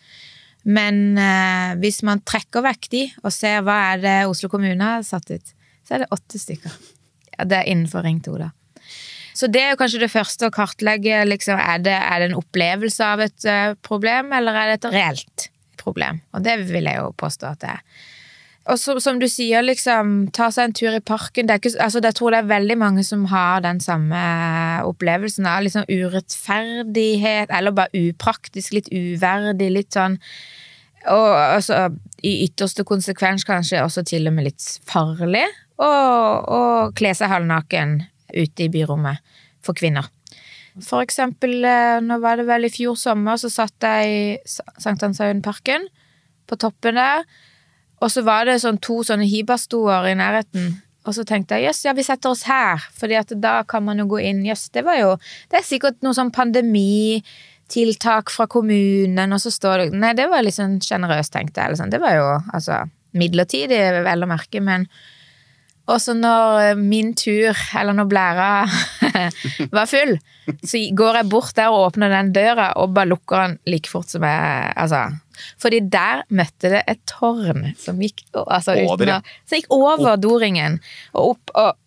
Men 0.67 1.17
eh, 1.17 1.73
hvis 1.79 2.01
man 2.05 2.21
trekker 2.27 2.63
vekk 2.65 2.89
de, 2.91 3.03
og 3.23 3.33
ser 3.33 3.63
hva 3.65 3.77
er 3.93 4.01
det 4.03 4.15
Oslo 4.29 4.49
kommune 4.51 4.83
har 4.83 5.05
satt 5.07 5.31
ut, 5.31 5.53
så 5.87 5.95
er 5.95 6.03
det 6.03 6.09
åtte 6.13 6.41
stykker. 6.41 6.73
Ja, 7.37 7.47
det 7.47 7.61
er 7.61 7.69
innenfor 7.71 8.03
Ring 8.03 8.19
2, 8.25 8.35
da. 8.41 8.51
Så 9.39 9.47
det 9.47 9.61
er 9.63 9.69
jo 9.71 9.79
kanskje 9.79 10.01
det 10.03 10.11
første 10.11 10.49
å 10.49 10.53
kartlegge. 10.53 11.21
Liksom, 11.29 11.59
er, 11.63 11.79
det, 11.85 11.95
er 11.95 12.19
det 12.19 12.29
en 12.29 12.39
opplevelse 12.41 13.05
av 13.07 13.23
et 13.23 13.47
eh, 13.47 13.75
problem, 13.87 14.33
eller 14.35 14.57
er 14.57 14.73
det 14.73 14.79
et 14.81 14.89
reelt 14.97 15.45
problem? 15.79 16.19
Og 16.35 16.43
det 16.43 16.57
vil 16.67 16.89
jeg 16.89 16.99
jo 16.99 17.13
påstå 17.17 17.53
at 17.53 17.61
det 17.63 17.75
er. 17.77 18.07
Og 18.69 18.77
så, 18.77 18.93
som 19.01 19.17
du 19.21 19.25
sier, 19.31 19.63
liksom, 19.65 20.29
ta 20.35 20.49
seg 20.53 20.69
en 20.69 20.75
tur 20.77 20.93
i 20.93 21.01
parken. 21.01 21.47
Det 21.47 21.55
er 21.55 21.61
ikke, 21.61 21.71
altså, 21.81 22.01
jeg 22.05 22.17
tror 22.19 22.35
det 22.35 22.41
er 22.43 22.51
veldig 22.51 22.77
mange 22.77 23.05
som 23.07 23.25
har 23.31 23.63
den 23.65 23.81
samme 23.81 24.19
opplevelsen 24.85 25.47
av 25.49 25.63
liksom 25.65 25.87
urettferdighet, 25.89 27.49
eller 27.49 27.75
bare 27.75 28.03
upraktisk, 28.09 28.75
litt 28.77 28.91
uverdig, 28.93 29.71
litt 29.73 29.97
sånn 29.97 30.19
Og 31.09 31.29
altså, 31.31 31.87
i 32.21 32.43
ytterste 32.45 32.83
konsekvens 32.85 33.47
kanskje 33.47 33.81
også 33.81 34.03
til 34.05 34.27
og 34.27 34.35
med 34.35 34.49
litt 34.49 34.65
farlig 34.85 35.45
å 35.79 36.91
kle 36.91 37.13
seg 37.15 37.31
halvnaken 37.31 38.01
ute 38.35 38.65
i 38.65 38.71
byrommet 38.71 39.23
for 39.63 39.77
kvinner. 39.79 40.09
For 40.83 41.03
eksempel, 41.03 41.63
eh, 41.65 41.99
nå 42.03 42.19
var 42.23 42.39
det 42.39 42.47
vel 42.47 42.67
i 42.67 42.71
fjor 42.71 42.97
sommer, 42.99 43.39
så 43.39 43.49
satt 43.51 43.87
jeg 43.87 44.11
i 44.11 44.59
Sankthanshaugenparken, 44.83 45.87
på 46.49 46.57
toppen 46.59 46.99
der, 46.99 47.25
og 47.99 48.11
så 48.11 48.23
var 48.27 48.47
det 48.47 48.61
sånn 48.63 48.79
to 48.83 49.01
sånne 49.05 49.27
hibastouer 49.27 50.07
i 50.11 50.15
nærheten. 50.19 50.77
Og 51.07 51.15
så 51.15 51.23
tenkte 51.27 51.57
jeg 51.57 51.69
jøss, 51.69 51.85
ja, 51.87 51.93
vi 51.95 52.03
setter 52.05 52.33
oss 52.33 52.43
her, 52.49 52.81
fordi 52.99 53.15
at 53.17 53.31
da 53.41 53.61
kan 53.67 53.85
man 53.85 54.01
jo 54.01 54.05
gå 54.11 54.19
inn. 54.29 54.43
Jøss, 54.45 54.67
det 54.75 54.83
var 54.85 54.99
jo 54.99 55.11
Det 55.49 55.57
er 55.59 55.65
sikkert 55.65 56.03
noe 56.05 56.13
sånn 56.15 56.31
pandemitiltak 56.35 58.29
fra 58.33 58.45
kommunen, 58.51 59.33
og 59.33 59.39
så 59.41 59.51
står 59.53 59.77
det 59.77 59.87
Nei, 59.97 60.13
det 60.17 60.27
var 60.31 60.43
litt 60.45 60.59
sånn 60.59 60.79
sjenerøst, 60.83 61.33
tenkte 61.33 61.63
jeg. 61.63 61.79
Sånn. 61.79 61.93
Det 61.93 62.01
var 62.03 62.13
jo 62.19 62.27
altså 62.53 62.83
midlertidig, 63.17 63.79
vel 64.05 64.23
å 64.23 64.29
merke, 64.29 64.61
men 64.61 64.85
og 65.89 65.97
så 65.97 66.13
når 66.13 66.77
min 66.77 67.15
tur, 67.17 67.57
eller 67.79 67.95
når 67.97 68.09
blæra 68.11 68.49
var 69.75 69.89
full, 69.89 70.19
så 70.61 70.81
går 70.93 71.17
jeg 71.17 71.29
bort 71.31 71.55
der 71.57 71.73
og 71.73 71.87
åpner 71.87 72.13
den 72.13 72.29
døra 72.35 72.67
og 72.77 72.93
bare 72.93 73.09
lukker 73.09 73.41
den 73.41 73.57
like 73.69 73.89
fort 73.89 74.11
som 74.11 74.25
jeg 74.27 74.73
Altså. 74.77 75.07
Fordi 75.61 75.81
der 75.91 76.23
møtte 76.29 76.71
det 76.73 76.83
et 76.91 77.01
tårn 77.09 77.71
som 77.79 77.99
gikk 78.03 78.25
altså, 78.45 78.75
Over, 78.77 79.03
uten 79.03 79.13
å, 79.17 79.19
Som 79.49 79.61
gikk 79.61 79.69
over 79.75 80.17
doringen 80.21 80.79
og 81.13 81.35
opp 81.35 81.55
og 81.59 81.77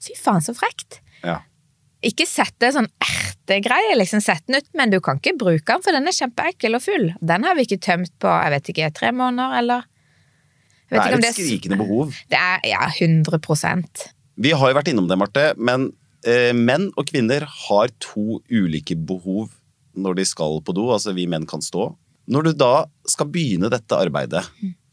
Fy 0.00 0.14
faen, 0.16 0.40
så 0.40 0.54
frekt! 0.56 1.02
Ja. 1.20 1.42
Ikke 2.00 2.24
sett 2.24 2.54
det 2.62 2.70
sånn 2.72 2.88
ertegreie, 3.04 3.92
liksom. 3.98 4.22
Sett 4.24 4.46
den 4.48 4.62
ut, 4.62 4.68
men 4.78 4.92
du 4.92 4.96
kan 5.04 5.20
ikke 5.20 5.36
bruke 5.36 5.66
den, 5.68 5.82
for 5.84 5.92
den 5.92 6.08
er 6.08 6.16
kjempeekkel 6.16 6.78
og 6.78 6.84
full. 6.84 7.10
Den 7.20 7.44
har 7.44 7.58
vi 7.58 7.66
ikke 7.66 7.80
tømt 7.84 8.14
på, 8.22 8.30
jeg 8.30 8.54
vet 8.54 8.70
ikke, 8.72 8.90
tre 8.96 9.12
måneder, 9.12 9.58
eller 9.60 9.88
Det 10.88 10.96
er 10.96 11.04
ikke 11.04 11.20
om 11.20 11.26
et 11.28 11.36
skrikende 11.36 11.80
behov. 11.82 12.16
Det 12.32 12.40
er 12.40 12.64
ja, 12.70 12.88
100% 12.88 14.06
Vi 14.40 14.54
har 14.56 14.72
jo 14.72 14.78
vært 14.80 14.88
innom 14.94 15.10
det, 15.10 15.20
Marte, 15.20 15.44
men 15.60 15.90
eh, 16.24 16.54
menn 16.56 16.88
og 16.96 17.10
kvinner 17.12 17.44
har 17.44 17.92
to 18.00 18.40
ulike 18.48 18.96
behov 18.96 19.52
når 19.92 20.22
de 20.22 20.24
skal 20.24 20.62
på 20.64 20.72
do. 20.72 20.88
Altså 20.94 21.12
vi 21.12 21.28
menn 21.28 21.44
kan 21.50 21.60
stå. 21.60 21.90
Når 22.30 22.46
du 22.46 22.52
da 22.62 22.74
skal 23.10 23.30
begynne 23.32 23.70
dette 23.72 23.96
arbeidet, 23.98 24.44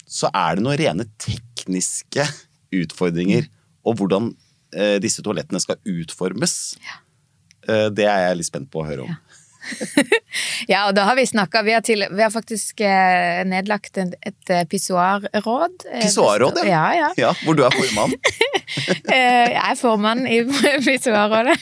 så 0.08 0.32
er 0.34 0.58
det 0.58 0.66
noen 0.66 0.80
rene 0.80 1.06
tekniske 1.22 2.26
utfordringer. 2.74 3.50
Og 3.88 4.00
hvordan 4.00 4.32
eh, 4.76 4.98
disse 5.04 5.24
toalettene 5.26 5.62
skal 5.64 5.78
utformes. 5.88 6.56
Eh, 7.68 7.88
det 7.94 8.08
er 8.08 8.26
jeg 8.26 8.40
litt 8.40 8.50
spent 8.50 8.72
på 8.74 8.82
å 8.82 8.88
høre 8.88 9.06
om. 9.06 9.14
Ja, 9.14 9.44
og 10.88 10.94
da 10.98 11.06
har 11.10 11.18
vi 11.18 11.26
snakka 11.28 11.62
Vi 11.66 11.74
har, 11.76 11.84
vi 11.88 12.24
har 12.24 12.32
faktisk 12.34 12.82
eh, 12.86 13.44
nedlagt 13.48 13.98
en, 14.02 14.14
et 14.22 14.52
eh, 14.54 14.66
pissoarråd. 14.70 15.88
Eh, 15.92 16.04
Pissoarråd, 16.06 16.62
ja. 16.68 16.84
Ja, 16.98 17.10
Ja, 17.20 17.34
hvor 17.44 17.58
du 17.58 17.66
er 17.68 17.76
formann. 17.76 18.16
Eh, 19.08 19.48
jeg 19.54 19.62
er 19.64 19.78
formann 19.80 20.26
i 20.28 20.42
pissoarrådet. 20.86 21.56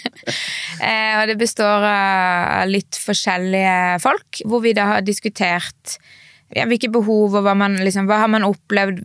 Eh, 0.81 1.11
og 1.19 1.27
det 1.29 1.35
består 1.37 1.85
av 1.85 2.65
litt 2.69 2.97
forskjellige 2.97 3.99
folk, 4.01 4.41
hvor 4.49 4.63
vi 4.65 4.73
da 4.73 4.87
har 4.95 5.05
diskutert 5.05 5.99
ja, 6.55 6.65
hvilke 6.69 6.89
behov 6.93 7.37
og 7.37 7.45
hva 7.45 7.53
man 7.57 7.77
liksom, 7.81 8.09
hva 8.09 8.23
har 8.23 8.31
man 8.31 8.47
opplevd 8.47 9.01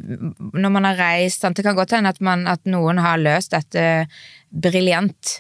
når 0.57 0.73
man 0.73 0.89
har 0.89 0.99
reist. 1.01 1.45
Sant? 1.45 1.61
Det 1.61 1.67
kan 1.67 1.77
godt 1.79 1.93
hende 1.97 2.13
at, 2.13 2.21
man, 2.25 2.47
at 2.51 2.65
noen 2.69 3.01
har 3.05 3.21
løst 3.21 3.53
dette 3.53 4.07
briljant 4.51 5.37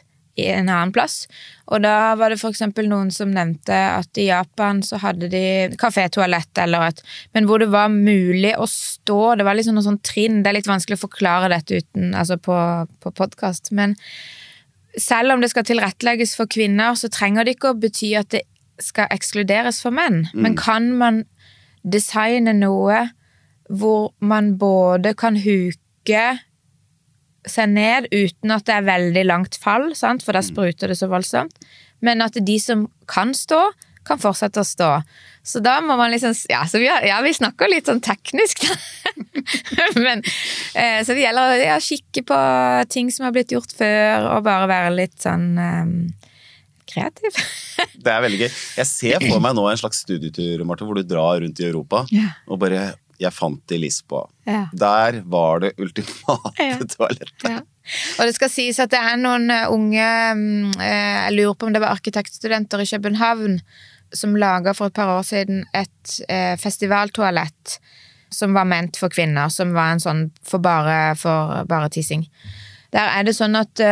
en 0.48 0.68
annen 0.68 0.92
plass. 0.94 1.24
Og 1.70 1.82
da 1.84 2.14
var 2.18 2.32
det 2.32 2.40
eksempel 2.48 2.88
noen 2.90 3.12
som 3.14 3.30
nevnte 3.34 3.76
at 3.76 4.18
i 4.18 4.26
Japan 4.28 4.82
så 4.86 4.98
hadde 5.02 5.28
de 5.30 5.42
kafétoalett 5.78 6.58
eller 6.58 6.88
et 6.88 7.02
Men 7.34 7.46
hvor 7.46 7.62
det 7.62 7.70
var 7.70 7.92
mulig 7.92 8.56
å 8.58 8.66
stå, 8.66 9.36
det 9.38 9.46
var 9.46 9.58
liksom 9.58 9.78
noe 9.78 9.86
sånn 9.86 10.02
trinn. 10.02 10.42
Det 10.42 10.50
er 10.50 10.58
litt 10.58 10.70
vanskelig 10.70 10.98
å 10.98 11.06
forklare 11.06 11.52
dette 11.52 11.82
uten, 11.82 12.14
altså 12.14 12.38
på, 12.38 12.56
på 13.00 13.14
podkast. 13.14 13.70
Men 13.70 13.94
selv 14.98 15.34
om 15.34 15.44
det 15.44 15.52
skal 15.52 15.68
tilrettelegges 15.68 16.34
for 16.38 16.50
kvinner, 16.50 16.96
så 16.98 17.12
trenger 17.12 17.46
det 17.46 17.56
ikke 17.56 17.74
å 17.74 17.78
bety 17.78 18.14
at 18.18 18.32
det 18.34 18.44
skal 18.82 19.10
ekskluderes 19.12 19.82
for 19.84 19.94
menn. 19.94 20.24
Mm. 20.32 20.42
Men 20.42 20.58
kan 20.58 20.90
man 20.98 21.24
designe 21.86 22.54
noe 22.56 23.06
hvor 23.70 24.10
man 24.18 24.56
både 24.58 25.14
kan 25.14 25.38
huke 25.38 26.24
seg 27.48 27.70
ned 27.72 28.08
uten 28.12 28.52
at 28.52 28.66
det 28.68 28.74
er 28.78 28.88
veldig 28.88 29.24
langt 29.28 29.56
fall, 29.60 29.90
sant? 29.96 30.24
for 30.26 30.36
da 30.36 30.42
spruter 30.44 30.92
det 30.92 30.98
så 31.00 31.08
voldsomt, 31.10 31.56
men 32.04 32.20
at 32.24 32.36
de 32.36 32.56
som 32.60 32.86
kan 33.10 33.32
stå, 33.36 33.60
kan 34.04 34.20
fortsette 34.20 34.62
å 34.62 34.66
stå. 34.66 34.88
Så 35.44 35.60
da 35.64 35.74
må 35.84 35.94
man 36.00 36.10
liksom 36.12 36.32
Ja, 36.48 36.62
vi, 36.72 36.86
har, 36.88 37.04
ja, 37.04 37.18
vi 37.24 37.32
snakker 37.36 37.68
litt 37.68 37.88
sånn 37.88 38.00
teknisk, 38.04 38.64
da. 38.64 38.76
men, 40.06 40.22
eh, 40.74 41.00
så 41.04 41.12
det 41.16 41.24
gjelder 41.24 41.52
å 41.52 41.58
ja, 41.60 41.76
kikke 41.84 42.24
på 42.28 42.38
ting 42.92 43.10
som 43.12 43.28
har 43.28 43.34
blitt 43.36 43.52
gjort 43.52 43.72
før, 43.76 44.26
og 44.34 44.46
bare 44.48 44.68
være 44.70 44.94
litt 44.96 45.20
sånn 45.20 45.46
eh, 45.60 45.92
kreativ. 46.90 47.36
Det 47.94 48.12
er 48.12 48.24
veldig 48.24 48.40
gøy. 48.42 48.50
Jeg 48.80 48.88
ser 48.88 49.22
for 49.28 49.44
meg 49.44 49.54
nå 49.56 49.68
en 49.70 49.80
slags 49.80 50.02
studietur 50.04 50.64
Martha, 50.68 50.88
hvor 50.88 50.98
du 50.98 51.06
drar 51.06 51.40
rundt 51.44 51.60
i 51.62 51.68
Europa 51.68 52.04
Ja. 52.12 52.32
og 52.48 52.60
bare 52.64 52.90
Jeg 53.20 53.32
fant 53.36 53.60
det 53.68 53.76
i 53.76 53.82
Lisboa. 53.84 54.24
Ja. 54.48 54.62
Der 54.72 55.20
var 55.28 55.60
det 55.60 55.74
ultimate 55.78 56.54
Ja. 56.70 56.78
toalettet. 56.80 57.44
Ja. 57.44 57.60
Og 58.20 58.26
det 58.28 58.34
skal 58.36 58.50
sies 58.52 58.78
at 58.82 58.92
det 58.92 59.00
er 59.00 59.16
noen 59.18 59.50
eh, 59.50 59.66
unge 59.72 60.04
mm, 60.36 60.74
eh, 60.78 61.16
Jeg 61.26 61.34
lurer 61.38 61.56
på 61.58 61.66
om 61.68 61.72
det 61.74 61.80
var 61.82 61.96
arkitektstudenter 61.96 62.82
i 62.84 62.86
København 62.90 63.58
som 64.14 64.36
laga 64.38 64.72
for 64.74 64.90
et 64.90 64.94
par 64.96 65.10
år 65.18 65.22
siden 65.26 65.64
et 65.74 66.14
eh, 66.28 66.56
festivaltoalett 66.58 67.76
som 68.30 68.54
var 68.54 68.64
ment 68.66 68.96
for 68.98 69.10
kvinner, 69.10 69.48
som 69.50 69.72
var 69.74 69.92
en 69.94 70.02
sånn 70.02 70.24
for 70.46 70.62
bare, 70.62 71.14
for 71.18 71.64
bare 71.70 71.88
tissing. 71.90 72.24
Der 72.94 73.10
er 73.18 73.26
det 73.26 73.34
sånn 73.38 73.56
at 73.58 73.82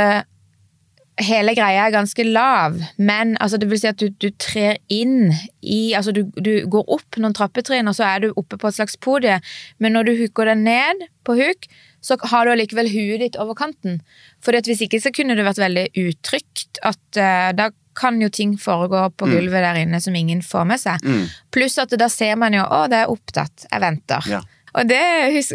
hele 1.23 1.55
greia 1.57 1.87
er 1.87 1.95
ganske 1.95 2.25
lav, 2.27 2.79
men 2.97 3.37
altså, 3.43 3.59
det 3.61 3.69
vil 3.71 3.81
si 3.81 3.91
at 3.91 3.99
du, 4.01 4.09
du 4.11 4.29
trer 4.41 4.79
inn 4.93 5.33
i 5.63 5.93
Altså 5.99 6.13
du, 6.15 6.23
du 6.39 6.53
går 6.71 6.91
opp 6.95 7.19
noen 7.19 7.35
trappetrinn, 7.37 7.91
og 7.91 7.97
så 7.99 8.07
er 8.07 8.23
du 8.23 8.29
oppe 8.39 8.59
på 8.61 8.71
et 8.71 8.79
slags 8.79 8.97
podie, 9.03 9.41
men 9.83 9.97
når 9.97 10.09
du 10.09 10.13
hooker 10.23 10.53
deg 10.53 10.63
ned 10.63 11.05
på 11.27 11.37
huk, 11.39 11.69
så 12.05 12.17
har 12.31 12.47
du 12.47 12.53
allikevel 12.55 12.91
huet 12.93 13.25
ditt 13.25 13.39
over 13.41 13.59
kanten. 13.59 13.99
For 14.45 14.55
hvis 14.55 14.85
ikke 14.87 15.01
så 15.03 15.13
kunne 15.15 15.37
det 15.37 15.47
vært 15.47 15.61
veldig 15.61 15.89
utrygt 16.07 16.81
at 16.87 17.19
uh, 17.19 17.51
da 17.59 17.73
kan 17.99 18.21
jo 18.23 18.29
ting 18.31 18.55
foregå 18.61 19.01
på 19.19 19.27
gulvet 19.27 19.65
der 19.65 19.81
inne 19.81 19.99
som 20.01 20.15
ingen 20.15 20.39
får 20.47 20.69
med 20.71 20.79
seg. 20.79 21.03
Mm. 21.03 21.25
Pluss 21.55 21.79
at 21.83 21.95
da 21.99 22.07
ser 22.13 22.39
man 22.39 22.55
jo 22.55 22.63
å, 22.63 22.85
det 22.91 23.03
er 23.03 23.11
opptatt, 23.11 23.67
jeg 23.67 23.83
venter. 23.83 24.29
Ja. 24.31 24.43
Og 24.79 24.87
det, 24.87 25.03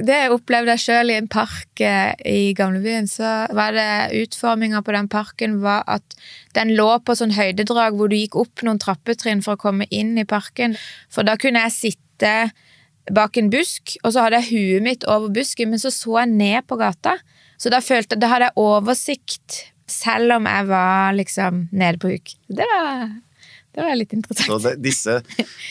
det 0.04 0.20
opplevde 0.34 0.74
jeg 0.76 0.84
sjøl 0.84 1.14
i 1.14 1.18
en 1.22 1.30
park 1.32 1.82
eh, 1.84 2.12
i 2.28 2.52
gamlebyen. 2.58 3.08
Så 3.08 3.30
var 3.56 3.76
det 3.76 4.24
utforminga 4.24 4.84
på 4.84 4.96
den 4.96 5.08
parken 5.12 5.62
var 5.64 5.86
at 5.88 6.18
den 6.58 6.74
lå 6.76 6.90
på 7.06 7.16
sånn 7.16 7.36
høydedrag 7.38 7.96
hvor 7.98 8.12
du 8.12 8.18
gikk 8.20 8.36
opp 8.42 8.66
noen 8.68 8.82
trappetrinn 8.84 9.44
for 9.46 9.56
å 9.56 9.64
komme 9.64 9.88
inn 9.96 10.18
i 10.20 10.28
parken. 10.28 10.76
For 11.14 11.28
da 11.28 11.38
kunne 11.40 11.64
jeg 11.68 11.78
sitte 11.78 12.34
bak 13.12 13.38
en 13.40 13.52
busk, 13.52 13.98
og 14.04 14.14
så 14.16 14.26
hadde 14.26 14.40
jeg 14.44 14.52
huet 14.54 14.86
mitt 14.86 15.06
over 15.12 15.32
busken, 15.34 15.74
men 15.74 15.82
så 15.82 15.92
så 15.92 16.22
jeg 16.22 16.36
ned 16.36 16.68
på 16.68 16.80
gata. 16.80 17.18
Så 17.60 17.72
da 17.72 17.82
følte 17.84 18.20
da 18.20 18.30
hadde 18.32 18.50
jeg 18.52 18.60
oversikt, 18.64 19.60
selv 19.88 20.38
om 20.38 20.48
jeg 20.48 20.68
var 20.70 21.16
liksom 21.16 21.68
nede 21.76 22.00
på 22.00 22.14
huk. 22.14 22.36
Det 22.48 22.68
var, 22.70 23.12
det 23.74 23.82
var 23.82 23.96
litt 23.98 24.12
Så 24.12 24.16
interessant. 24.20 24.64
det, 24.64 24.74
disse 24.84 25.14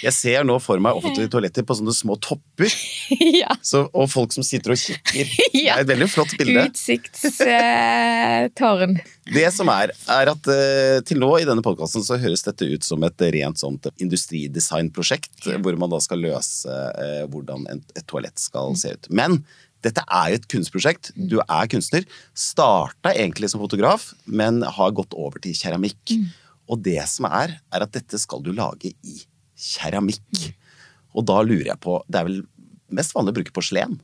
Jeg 0.03 0.13
ser 0.17 0.45
nå 0.49 0.57
for 0.63 0.79
meg 0.83 0.97
offentlige 0.99 1.31
toaletter 1.33 1.63
på 1.67 1.75
sånne 1.79 1.95
små 1.95 2.15
topper, 2.23 2.71
ja. 3.43 3.53
så, 3.63 3.79
og 3.95 4.11
folk 4.11 4.33
som 4.35 4.43
sitter 4.47 4.71
og 4.75 4.79
kikker. 4.83 5.27
Det 5.53 5.69
er 5.71 5.81
et 5.85 5.91
veldig 5.93 6.09
flott 6.11 6.33
bilde. 6.39 6.63
Utsiktstårn. 6.73 8.95
Det 9.33 9.49
som 9.55 9.69
er, 9.73 9.89
er 10.11 10.27
at 10.33 10.45
eh, 10.51 10.99
til 11.07 11.19
nå 11.23 11.31
i 11.39 11.47
denne 11.49 11.63
podkasten 11.65 12.03
så 12.05 12.19
høres 12.21 12.43
dette 12.45 12.65
ut 12.67 12.85
som 12.85 13.03
et 13.07 13.21
rent 13.37 13.59
sånt 13.61 13.87
industridesignprosjekt, 14.03 15.47
hvor 15.63 15.75
man 15.79 15.91
da 15.93 15.99
skal 16.03 16.19
løse 16.27 16.71
eh, 16.99 17.25
hvordan 17.31 17.61
et 17.73 18.07
toalett 18.11 18.39
skal 18.43 18.75
se 18.79 18.89
ut. 18.97 19.05
Men 19.15 19.33
dette 19.83 20.03
er 20.07 20.29
jo 20.31 20.37
et 20.39 20.47
kunstprosjekt. 20.51 21.11
Du 21.17 21.41
er 21.43 21.67
kunstner. 21.71 22.03
Starta 22.39 23.11
egentlig 23.15 23.51
som 23.51 23.61
fotograf, 23.63 24.13
men 24.27 24.63
har 24.63 24.91
gått 24.95 25.15
over 25.19 25.39
til 25.43 25.55
keramikk. 25.59 26.13
Og 26.71 26.81
det 26.85 27.01
som 27.11 27.27
er, 27.29 27.59
er 27.73 27.85
at 27.85 27.95
dette 27.95 28.21
skal 28.21 28.43
du 28.45 28.53
lage 28.55 28.93
i 29.03 29.19
keramikk. 29.59 30.49
Og 31.13 31.27
da 31.29 31.43
lurer 31.45 31.75
jeg 31.75 31.81
på 31.83 31.99
Det 32.09 32.21
er 32.21 32.29
vel 32.29 32.41
mest 32.93 33.15
vanlig 33.17 33.35
å 33.35 33.39
bruke 33.41 33.55
porselen? 33.57 33.99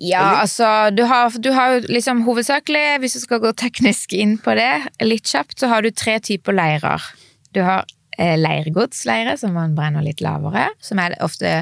Ja, 0.00 0.40
altså, 0.40 0.88
du 0.96 1.02
har, 1.04 1.34
du 1.44 1.50
har 1.52 1.84
liksom 1.92 2.22
hovedsakelig, 2.24 3.02
hvis 3.02 3.18
du 3.18 3.20
skal 3.20 3.42
gå 3.42 3.50
teknisk 3.60 4.14
inn 4.16 4.38
på 4.40 4.54
det, 4.56 4.72
litt 5.04 5.28
kjapt, 5.28 5.58
så 5.60 5.68
har 5.68 5.84
du 5.84 5.90
tre 5.92 6.14
typer 6.24 6.56
leirer. 6.56 7.04
Du 7.52 7.60
har 7.66 7.84
eh, 8.16 8.38
leirgodsleire, 8.40 9.34
som 9.36 9.52
man 9.58 9.74
brenner 9.76 10.06
litt 10.06 10.22
lavere, 10.24 10.70
som 10.80 11.02
er 11.04 11.18
ofte 11.20 11.52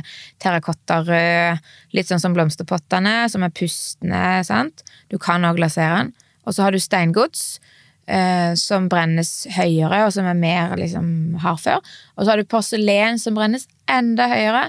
terrakottarød, 0.44 1.66
litt 1.98 2.12
sånn 2.12 2.22
som 2.22 2.36
blomsterpottene, 2.36 3.24
som 3.32 3.42
er 3.42 3.56
pustende, 3.58 4.22
sant. 4.46 4.86
Du 5.10 5.18
kan 5.18 5.42
også 5.42 5.58
glasere 5.58 5.98
den. 6.04 6.14
Og 6.46 6.54
så 6.54 6.68
har 6.68 6.72
du 6.72 6.78
steingods, 6.78 7.58
eh, 8.08 8.54
som 8.58 8.88
brennes 8.90 9.32
høyere, 9.56 10.04
og 10.06 10.14
som 10.16 10.28
er 10.28 10.38
mer 10.38 10.74
liksom 10.80 11.38
hardfør. 11.44 11.84
Og 12.16 12.24
så 12.24 12.32
har 12.32 12.40
du 12.40 12.48
porselen, 12.48 13.20
som 13.20 13.38
brennes 13.38 13.68
enda 13.90 14.30
høyere. 14.32 14.66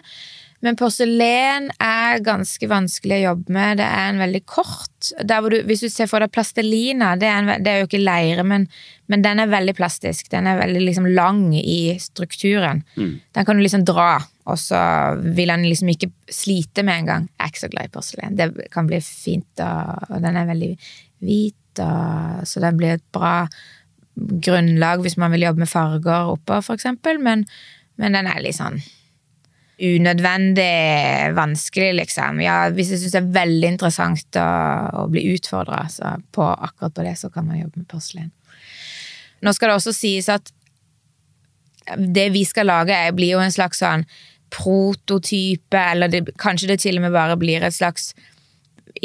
Men 0.65 0.75
porselen 0.75 1.69
er 1.79 2.19
ganske 2.24 2.67
vanskelig 2.67 3.15
å 3.15 3.25
jobbe 3.29 3.53
med. 3.55 3.79
Det 3.79 3.86
er 3.88 4.10
en 4.10 4.19
veldig 4.19 4.41
kort 4.50 5.12
du, 5.24 5.60
Hvis 5.69 5.86
du 5.86 5.88
ser 5.88 6.10
for 6.12 6.19
deg 6.19 6.34
plastelina, 6.36 7.13
det 7.19 7.29
er, 7.29 7.38
en, 7.39 7.63
det 7.63 7.72
er 7.72 7.79
jo 7.79 7.88
ikke 7.88 8.01
leire, 8.01 8.43
men, 8.43 8.67
men 9.08 9.24
den 9.24 9.39
er 9.39 9.51
veldig 9.51 9.75
plastisk. 9.77 10.27
Den 10.34 10.50
er 10.51 10.60
veldig 10.60 10.81
liksom 10.84 11.08
lang 11.15 11.46
i 11.55 11.96
strukturen. 12.03 12.84
Den 13.31 13.48
kan 13.48 13.55
du 13.55 13.63
liksom 13.63 13.88
dra, 13.88 14.17
og 14.51 14.60
så 14.60 14.81
vil 15.24 15.53
den 15.53 15.63
liksom 15.69 15.93
ikke 15.96 16.12
slite 16.27 16.84
med 16.84 17.05
en 17.05 17.12
gang. 17.13 17.29
Jeg 17.31 17.46
er 17.46 17.53
ikke 17.53 17.63
så 17.63 17.72
glad 17.72 17.88
i 17.88 17.96
porselen. 17.96 18.36
Det 18.36 18.69
kan 18.75 18.91
bli 18.91 19.00
fint, 19.05 19.63
og, 19.63 20.10
og 20.10 20.27
den 20.27 20.43
er 20.43 20.51
veldig 20.51 20.74
hvit, 21.24 21.59
og, 21.80 22.46
så 22.50 22.60
den 22.64 22.78
blir 22.80 22.98
et 22.98 23.06
bra 23.14 23.48
grunnlag 24.18 25.04
hvis 25.06 25.18
man 25.22 25.32
vil 25.32 25.46
jobbe 25.46 25.64
med 25.64 25.70
farger 25.72 26.34
oppå, 26.34 26.62
for 26.66 26.74
eksempel. 26.76 27.22
Men, 27.22 27.46
men 28.02 28.18
den 28.18 28.28
er 28.28 28.42
litt 28.44 28.58
sånn 28.58 28.82
unødvendig 29.80 31.36
vanskelig, 31.38 31.94
liksom. 32.02 32.42
Ja, 32.44 32.66
hvis 32.76 32.90
jeg 32.92 33.00
syns 33.00 33.14
det 33.16 33.22
er 33.22 33.36
veldig 33.38 33.70
interessant 33.76 34.40
å, 34.42 34.48
å 35.04 35.08
bli 35.12 35.24
utfordra 35.36 35.86
på 36.36 36.48
akkurat 36.52 36.96
på 36.98 37.06
det, 37.06 37.16
så 37.22 37.30
kan 37.32 37.48
man 37.48 37.62
jobbe 37.62 37.80
med 37.84 37.88
porselen. 37.92 38.34
Nå 39.40 39.54
skal 39.56 39.72
det 39.72 39.78
også 39.80 39.94
sies 39.96 40.28
at 40.34 40.52
det 41.96 42.28
vi 42.36 42.44
skal 42.46 42.68
lage, 42.68 42.92
er- 42.92 43.16
blir 43.16 43.38
jo 43.38 43.40
en 43.40 43.56
slags 43.56 43.80
sånn 43.80 44.04
prototype, 44.52 45.80
eller 45.94 46.12
det, 46.12 46.26
kanskje 46.42 46.74
det 46.74 46.80
til 46.84 47.00
og 47.00 47.06
med 47.06 47.16
bare 47.16 47.38
blir 47.40 47.64
et 47.64 47.76
slags 47.76 48.12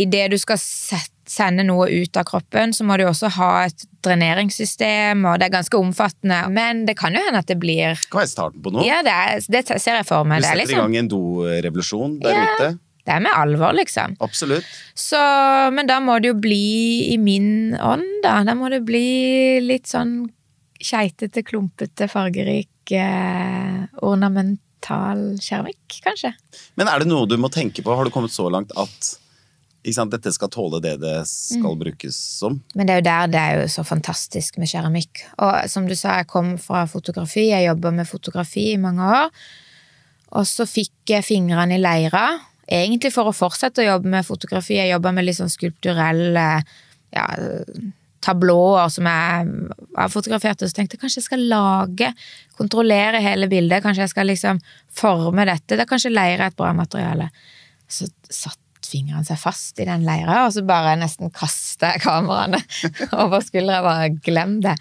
Idet 0.00 0.30
du 0.32 0.38
skal 0.40 0.56
set, 0.58 1.12
sende 1.30 1.64
noe 1.66 1.86
ut 1.90 2.16
av 2.20 2.24
kroppen, 2.28 2.72
så 2.76 2.84
må 2.86 2.96
du 3.00 3.04
også 3.08 3.30
ha 3.38 3.50
et 3.66 3.84
dreneringssystem, 4.04 5.24
og 5.26 5.38
det 5.40 5.46
er 5.48 5.54
ganske 5.56 5.78
omfattende. 5.78 6.40
Men 6.52 6.84
det 6.88 6.96
kan 6.98 7.14
jo 7.16 7.22
hende 7.24 7.40
at 7.40 7.48
det 7.50 7.56
blir 7.62 7.94
Det 7.96 8.10
kan 8.12 8.20
være 8.22 8.32
starten 8.32 8.62
på 8.64 8.72
noe. 8.74 8.84
Ja, 8.86 9.00
det, 9.06 9.12
er, 9.14 9.44
det 9.48 9.64
ser 9.80 10.00
jeg 10.00 10.06
for 10.08 10.24
Du 10.26 10.28
meg. 10.32 10.42
Det 10.44 10.50
er, 10.50 10.58
setter 10.58 10.62
i 10.62 10.66
liksom, 10.74 10.84
gang 10.92 10.96
en 11.02 11.08
dorevolusjon 11.14 12.18
der 12.24 12.36
Ja. 12.36 12.44
ute. 12.54 12.68
det 13.04 13.12
er 13.16 13.20
med 13.20 13.32
alvor, 13.36 13.72
liksom. 13.76 14.16
Absolutt. 14.24 14.64
Så, 14.94 15.20
men 15.76 15.86
da 15.88 15.98
må 16.00 16.18
det 16.20 16.32
jo 16.32 16.38
bli 16.40 17.12
i 17.12 17.18
min 17.20 17.74
ånd, 17.76 18.06
da. 18.24 18.38
Da 18.44 18.54
må 18.56 18.70
det 18.72 18.82
bli 18.84 19.60
litt 19.64 19.86
sånn 19.90 20.30
keitete, 20.84 21.42
klumpete, 21.46 22.08
fargerik, 22.12 22.68
eh, 22.92 23.84
ornamental 24.04 25.38
keramikk, 25.40 26.00
kanskje. 26.04 26.34
Men 26.76 26.88
er 26.88 27.00
det 27.04 27.08
noe 27.08 27.26
du 27.28 27.36
må 27.40 27.48
tenke 27.52 27.82
på? 27.84 27.94
Har 27.96 28.04
du 28.04 28.12
kommet 28.12 28.32
så 28.34 28.50
langt 28.52 28.72
at 28.76 29.14
dette 29.84 30.32
skal 30.32 30.48
tåle 30.48 30.80
det 30.80 31.00
det 31.00 31.16
Mm. 31.20 31.26
skal 31.26 31.76
brukes 31.76 32.16
som? 32.16 32.62
Men 32.74 32.86
det 32.86 32.94
er 32.94 33.00
jo 33.00 33.04
der 33.10 33.26
det 33.26 33.40
er 33.40 33.60
jo 33.60 33.68
så 33.68 33.84
fantastisk 33.84 34.58
med 34.58 34.68
keramikk. 34.68 35.24
Og 35.38 35.68
som 35.68 35.86
du 35.86 35.94
sa, 35.94 36.16
jeg 36.18 36.26
kom 36.26 36.58
fra 36.58 36.86
fotografi, 36.86 37.50
jeg 37.50 37.68
jobba 37.68 37.90
med 37.92 38.08
fotografi 38.08 38.72
i 38.72 38.78
mange 38.78 39.00
år. 39.02 39.30
Og 40.32 40.46
så 40.46 40.66
fikk 40.66 40.92
jeg 41.06 41.24
fingrene 41.24 41.76
i 41.76 41.82
leira, 41.82 42.40
egentlig 42.66 43.12
for 43.12 43.28
å 43.28 43.36
fortsette 43.36 43.82
å 43.82 43.94
jobbe 43.94 44.08
med 44.08 44.24
fotografi. 44.26 44.74
Jeg 44.74 44.90
jobba 44.90 45.12
med 45.12 45.24
litt 45.26 45.36
sånn 45.36 45.52
skulpturelle 45.52 46.64
ja, 47.14 47.26
tablåer 48.24 48.88
som 48.88 49.04
jeg 49.04 49.48
har 49.94 50.08
fotografert, 50.08 50.62
og 50.62 50.70
så 50.70 50.78
tenkte 50.78 50.96
jeg 50.96 51.02
kanskje 51.04 51.20
jeg 51.20 51.28
skal 51.28 51.44
lage, 51.50 52.10
kontrollere 52.56 53.20
hele 53.20 53.48
bildet. 53.52 53.84
Kanskje 53.84 54.06
jeg 54.06 54.14
skal 54.14 54.30
liksom 54.30 54.60
forme 54.90 55.44
dette. 55.44 55.76
Det 55.76 55.84
er 55.84 55.90
kanskje 55.90 56.14
leire 56.14 56.48
et 56.48 56.56
bra 56.56 56.72
materiale. 56.72 57.28
Så 57.90 58.08
satt 58.30 58.58
fingrene 58.94 59.26
seg 59.26 59.40
fast 59.40 59.80
i 59.82 59.88
den 59.88 60.06
leira, 60.06 60.44
og 60.46 60.54
så 60.54 60.64
bare 60.66 60.96
nesten 61.00 61.32
kaster 61.34 61.96
jeg 61.96 62.04
kameraene 62.06 62.62
over 63.24 63.42
skuldra. 63.44 63.82
Bare 63.84 64.12
glem 64.24 64.60
det. 64.64 64.76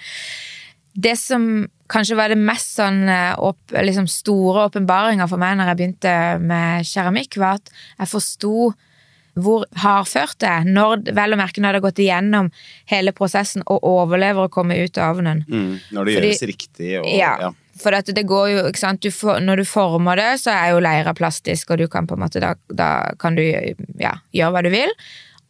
Det 0.94 1.16
som 1.18 1.66
kanskje 1.90 2.18
var 2.18 2.32
det 2.32 2.40
mest 2.42 2.78
sånn 2.78 3.04
eh, 3.10 3.34
opp, 3.42 3.74
liksom 3.74 4.08
store 4.10 4.68
åpenbaringer 4.70 5.30
for 5.30 5.42
meg 5.42 5.58
når 5.58 5.72
jeg 5.72 5.80
begynte 5.82 6.16
med 6.42 6.90
keramikk, 6.90 7.38
var 7.42 7.60
at 7.60 7.74
jeg 7.74 8.12
forsto 8.14 8.74
hvor 9.34 9.66
hardført 9.82 10.38
det 10.44 10.50
er, 10.50 10.68
når, 10.70 11.08
vel 11.18 11.34
å 11.34 11.40
merke 11.40 11.62
når 11.62 11.74
det 11.74 11.80
har 11.80 11.86
gått 11.88 12.02
igjennom 12.04 12.52
hele 12.92 13.14
prosessen 13.18 13.66
og 13.66 13.86
overlever 13.90 14.46
å 14.46 14.54
komme 14.54 14.78
ut 14.78 15.00
av 15.02 15.18
ovnen. 15.18 15.42
Mm, 15.50 15.74
når 15.96 16.10
det 16.10 16.16
Fordi, 16.18 16.32
gjøres 16.32 16.48
riktig 16.52 16.94
og 17.02 17.10
ja. 17.10 17.34
ja. 17.48 17.52
For 17.82 18.14
det 18.14 18.26
går 18.30 18.48
jo, 18.52 18.64
ikke 18.70 18.84
sant, 18.84 19.02
du 19.02 19.10
for, 19.10 19.42
Når 19.42 19.64
du 19.64 19.66
former 19.66 20.20
det, 20.20 20.30
så 20.44 20.54
er 20.54 20.74
jo 20.76 20.84
leira 20.86 21.16
plastisk, 21.18 21.74
og 21.74 21.82
du 21.82 21.88
kan 21.90 22.06
på 22.08 22.14
en 22.14 22.22
måte, 22.22 22.42
da, 22.44 22.54
da 22.70 22.90
kan 23.20 23.34
du 23.34 23.42
ja, 23.42 24.14
gjøre 24.30 24.54
hva 24.54 24.62
du 24.62 24.70
vil. 24.74 24.94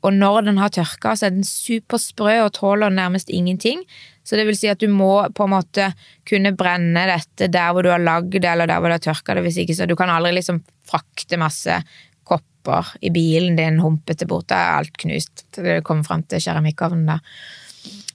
Og 0.03 0.15
når 0.15 0.47
den 0.47 0.59
har 0.59 0.71
tørka, 0.71 1.13
så 1.15 1.27
er 1.27 1.35
den 1.35 1.45
supersprø 1.47 2.37
og 2.45 2.53
tåler 2.55 2.91
nærmest 2.91 3.31
ingenting. 3.31 3.83
Så 4.23 4.39
det 4.39 4.47
vil 4.47 4.55
si 4.55 4.71
at 4.71 4.79
du 4.79 4.87
må 4.91 5.11
på 5.35 5.47
en 5.47 5.53
måte 5.53 5.89
kunne 6.27 6.53
brenne 6.55 7.05
dette 7.07 7.49
der 7.51 7.75
hvor 7.75 7.83
du 7.83 7.91
har 7.91 8.03
lagd 8.03 8.35
det, 8.35 8.47
eller 8.47 8.71
der 8.71 8.79
hvor 8.79 8.91
du 8.91 8.97
har 8.97 9.03
tørka 9.03 9.35
det. 9.35 9.45
Hvis 9.47 9.59
ikke, 9.63 9.75
så 9.75 9.87
du 9.87 9.95
kan 9.99 10.11
aldri 10.11 10.33
liksom 10.39 10.61
frakte 10.87 11.39
masse 11.39 11.79
kopper 12.27 12.93
i 13.01 13.11
bilen 13.13 13.57
din 13.59 13.81
humpete 13.83 14.27
bort. 14.29 14.49
Da 14.51 14.61
er 14.61 14.81
alt 14.81 14.97
knust 15.03 15.45
til 15.53 15.67
det 15.67 15.83
kommer 15.87 16.07
fram 16.07 16.23
til 16.23 16.43
keramikkovnen. 16.43 17.05
da. 17.05 17.19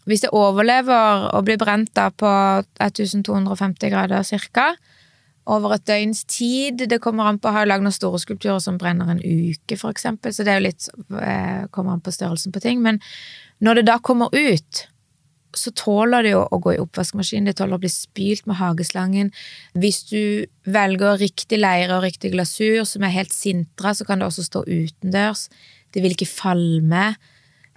Hvis 0.09 0.25
det 0.25 0.33
overlever 0.33 1.29
å 1.37 1.43
bli 1.45 1.59
brent 1.61 1.93
da 1.97 2.09
på 2.11 2.29
1250 2.81 3.93
grader 3.93 4.25
cirka, 4.25 4.73
over 5.49 5.73
et 5.79 5.87
døgns 5.89 6.27
tid 6.29 6.83
Det 6.91 7.01
kommer 7.01 7.25
an 7.25 7.39
på, 7.41 7.49
Jeg 7.49 7.57
ha 7.57 7.65
lagd 7.65 7.87
noen 7.87 7.95
store 7.95 8.21
skulpturer 8.21 8.61
som 8.61 8.79
brenner 8.81 9.09
en 9.09 9.23
uke, 9.25 9.79
for 9.81 9.91
eksempel, 9.91 10.35
så 10.35 10.45
det 10.45 10.53
er 10.53 10.61
jo 10.61 10.67
litt 10.67 10.89
eh, 11.23 11.65
kommer 11.73 11.97
an 11.97 12.05
på 12.05 12.13
størrelsen 12.13 12.53
på 12.53 12.61
ting. 12.61 12.83
Men 12.85 13.01
når 13.65 13.81
det 13.81 13.87
da 13.89 13.99
kommer 13.99 14.29
ut, 14.33 14.85
så 15.57 15.73
tåler 15.77 16.27
det 16.27 16.35
jo 16.35 16.43
å 16.45 16.59
gå 16.61 16.75
i 16.75 16.81
oppvaskmaskinen, 16.83 17.49
det 17.49 17.57
tåler 17.59 17.79
å 17.79 17.83
bli 17.83 17.91
spylt 17.93 18.47
med 18.49 18.59
hageslangen. 18.61 19.31
Hvis 19.79 20.03
du 20.11 20.45
velger 20.69 21.19
riktig 21.21 21.61
leire 21.61 21.97
og 21.97 22.05
riktig 22.05 22.35
glasur, 22.35 22.85
som 22.89 23.07
er 23.07 23.15
helt 23.15 23.33
sintra, 23.33 23.95
så 23.97 24.05
kan 24.09 24.21
det 24.21 24.29
også 24.29 24.45
stå 24.47 24.65
utendørs. 24.67 25.47
Det 25.95 26.05
vil 26.05 26.17
ikke 26.17 26.29
falme. 26.29 27.15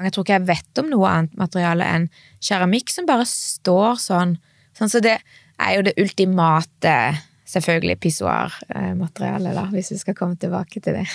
Jeg 0.01 0.13
tror 0.15 0.25
ikke 0.25 0.37
jeg 0.39 0.49
vet 0.49 0.81
om 0.81 0.91
noe 0.91 1.09
annet 1.09 1.35
materiale 1.39 1.87
enn 1.87 2.07
keramikk 2.43 2.91
som 2.91 3.07
bare 3.09 3.27
står 3.29 3.99
sånn. 4.01 4.37
Sånn 4.77 4.91
Så 4.91 5.01
det 5.03 5.19
er 5.61 5.75
jo 5.77 5.83
det 5.85 5.97
ultimate, 6.01 6.95
selvfølgelig, 7.51 7.99
pissoarmaterialet, 8.01 9.67
hvis 9.75 9.93
vi 9.93 9.99
skal 10.01 10.17
komme 10.17 10.39
tilbake 10.41 10.81
til 10.81 10.97
det. 10.97 11.09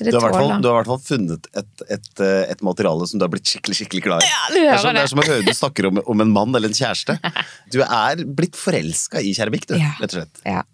Du 0.00 0.16
har, 0.16 0.32
fall, 0.32 0.52
du 0.62 0.68
har, 0.68 0.74
i 0.74 0.78
hvert 0.80 0.90
fall 0.90 1.02
funnet 1.04 1.46
et, 1.56 1.84
et, 1.86 2.10
eh, 2.24 2.50
et, 2.52 2.62
materiale 2.64 3.06
som 3.08 3.20
du 3.20 3.26
har 3.26 3.32
blitt 3.32 3.48
skikkelig 3.48 3.76
skikkelig 3.82 4.02
glad 4.06 4.24
i. 4.24 4.30
Ja, 4.30 4.42
det, 4.54 4.64
er 4.64 4.82
som, 4.82 4.96
det. 4.96 5.04
er 5.04 5.12
som 5.12 5.22
å 5.22 5.26
høre 5.28 5.46
du 5.46 5.52
snakker 5.56 5.90
om, 5.90 6.00
om, 6.04 6.24
en 6.24 6.34
mann 6.34 6.56
eller 6.56 6.72
en 6.72 6.76
kjæreste. 6.76 7.18
Du 7.74 7.80
er 7.84 8.24
blitt 8.24 8.58
forelska 8.58 9.22
i 9.22 9.32
keramikk, 9.36 9.68
du, 9.70 9.76
ja. 9.78 9.92
rett 10.00 10.14
og 10.14 10.22
slett. 10.22 10.42
Ja. 10.48 10.64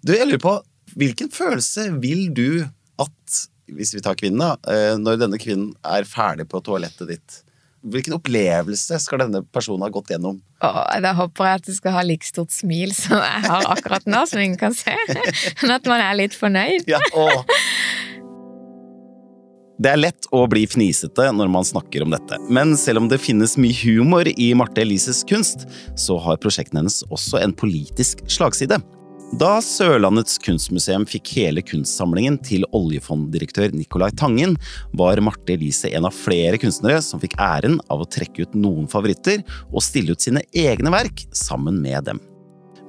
Du, 0.00 0.14
jeg 0.14 0.28
lurer 0.30 0.42
på, 0.42 0.54
hvilken 0.98 1.30
følelse 1.34 1.90
vil 2.00 2.30
du 2.34 2.64
at, 3.00 3.40
hvis 3.70 3.92
vi 3.96 4.02
tar 4.04 4.16
kvinnen, 4.18 4.40
da, 4.40 4.72
eh, 4.72 4.96
når 5.00 5.20
denne 5.24 5.40
kvinnen 5.40 5.74
er 5.86 6.08
ferdig 6.08 6.48
på 6.50 6.62
toalettet 6.64 7.10
ditt 7.12 7.40
Hvilken 7.80 8.12
opplevelse 8.12 8.98
skal 9.00 9.22
denne 9.22 9.40
personen 9.56 9.86
ha 9.86 9.88
gått 9.88 10.10
gjennom? 10.12 10.36
Åh, 10.60 10.80
da 11.00 11.14
håper 11.16 11.46
jeg 11.48 11.60
at 11.62 11.68
du 11.70 11.72
skal 11.72 11.94
ha 11.94 12.02
like 12.04 12.28
stort 12.28 12.52
smil 12.52 12.92
som 12.92 13.16
jeg 13.24 13.46
har 13.46 13.68
akkurat 13.72 14.04
nå, 14.04 14.20
som 14.28 14.42
ingen 14.42 14.58
kan 14.60 14.76
se. 14.76 14.92
Men 15.62 15.72
at 15.78 15.88
man 15.88 16.04
er 16.04 16.18
litt 16.18 16.36
fornøyd. 16.36 16.84
Ja, 16.90 17.00
åh. 17.16 17.40
Det 19.80 19.88
er 19.88 19.96
lett 19.96 20.26
å 20.36 20.42
bli 20.50 20.66
fnisete 20.68 21.30
når 21.32 21.48
man 21.48 21.64
snakker 21.64 22.02
om 22.04 22.12
dette, 22.12 22.36
men 22.52 22.74
selv 22.76 23.00
om 23.00 23.06
det 23.08 23.16
finnes 23.22 23.54
mye 23.56 23.72
humor 23.80 24.28
i 24.28 24.50
Marte 24.52 24.82
Elises 24.82 25.22
kunst, 25.24 25.64
så 25.96 26.18
har 26.20 26.40
prosjektene 26.42 26.82
hennes 26.82 26.98
også 27.08 27.40
en 27.40 27.54
politisk 27.56 28.20
slagside. 28.28 28.76
Da 29.40 29.54
Sørlandets 29.64 30.36
kunstmuseum 30.44 31.06
fikk 31.08 31.30
hele 31.38 31.62
kunstsamlingen 31.64 32.36
til 32.44 32.66
oljefonddirektør 32.76 33.72
Nicolai 33.72 34.10
Tangen, 34.20 34.58
var 34.92 35.22
Marte 35.24 35.56
Elise 35.56 35.88
en 35.96 36.10
av 36.10 36.18
flere 36.18 36.60
kunstnere 36.60 37.00
som 37.06 37.22
fikk 37.22 37.38
æren 37.40 37.78
av 37.88 38.04
å 38.04 38.10
trekke 38.18 38.44
ut 38.44 38.58
noen 38.58 38.90
favoritter 38.90 39.40
og 39.70 39.80
stille 39.86 40.12
ut 40.12 40.20
sine 40.20 40.44
egne 40.52 40.92
verk 40.92 41.24
sammen 41.32 41.80
med 41.80 42.04
dem. 42.10 42.20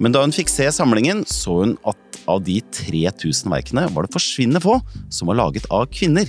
Men 0.01 0.11
da 0.11 0.25
hun 0.25 0.35
fikk 0.35 0.51
se 0.51 0.67
samlingen, 0.75 1.23
så 1.29 1.61
hun 1.61 1.77
at 1.87 2.19
av 2.27 2.43
de 2.43 2.59
3000 2.73 3.47
verkene 3.53 3.87
var 3.95 4.03
det 4.03 4.15
forsvinnende 4.17 4.65
få 4.65 4.81
som 5.13 5.31
var 5.31 5.39
laget 5.39 5.71
av 5.71 5.87
kvinner. 5.93 6.27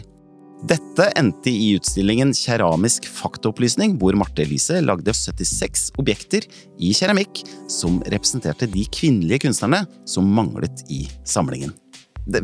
Dette 0.63 1.09
endte 1.19 1.51
i 1.51 1.73
utstillingen 1.75 2.31
Keramisk 2.39 3.09
faktaopplysning, 3.11 3.97
hvor 3.99 4.15
Marte 4.15 4.45
Elise 4.45 4.79
lagde 4.85 5.11
76 5.11 5.89
objekter 5.99 6.45
i 6.79 6.93
keramikk 6.95 7.41
som 7.67 7.97
representerte 8.07 8.69
de 8.71 8.85
kvinnelige 8.95 9.43
kunstnerne 9.49 9.81
som 10.07 10.29
manglet 10.31 10.85
i 10.87 11.01
samlingen. 11.27 11.73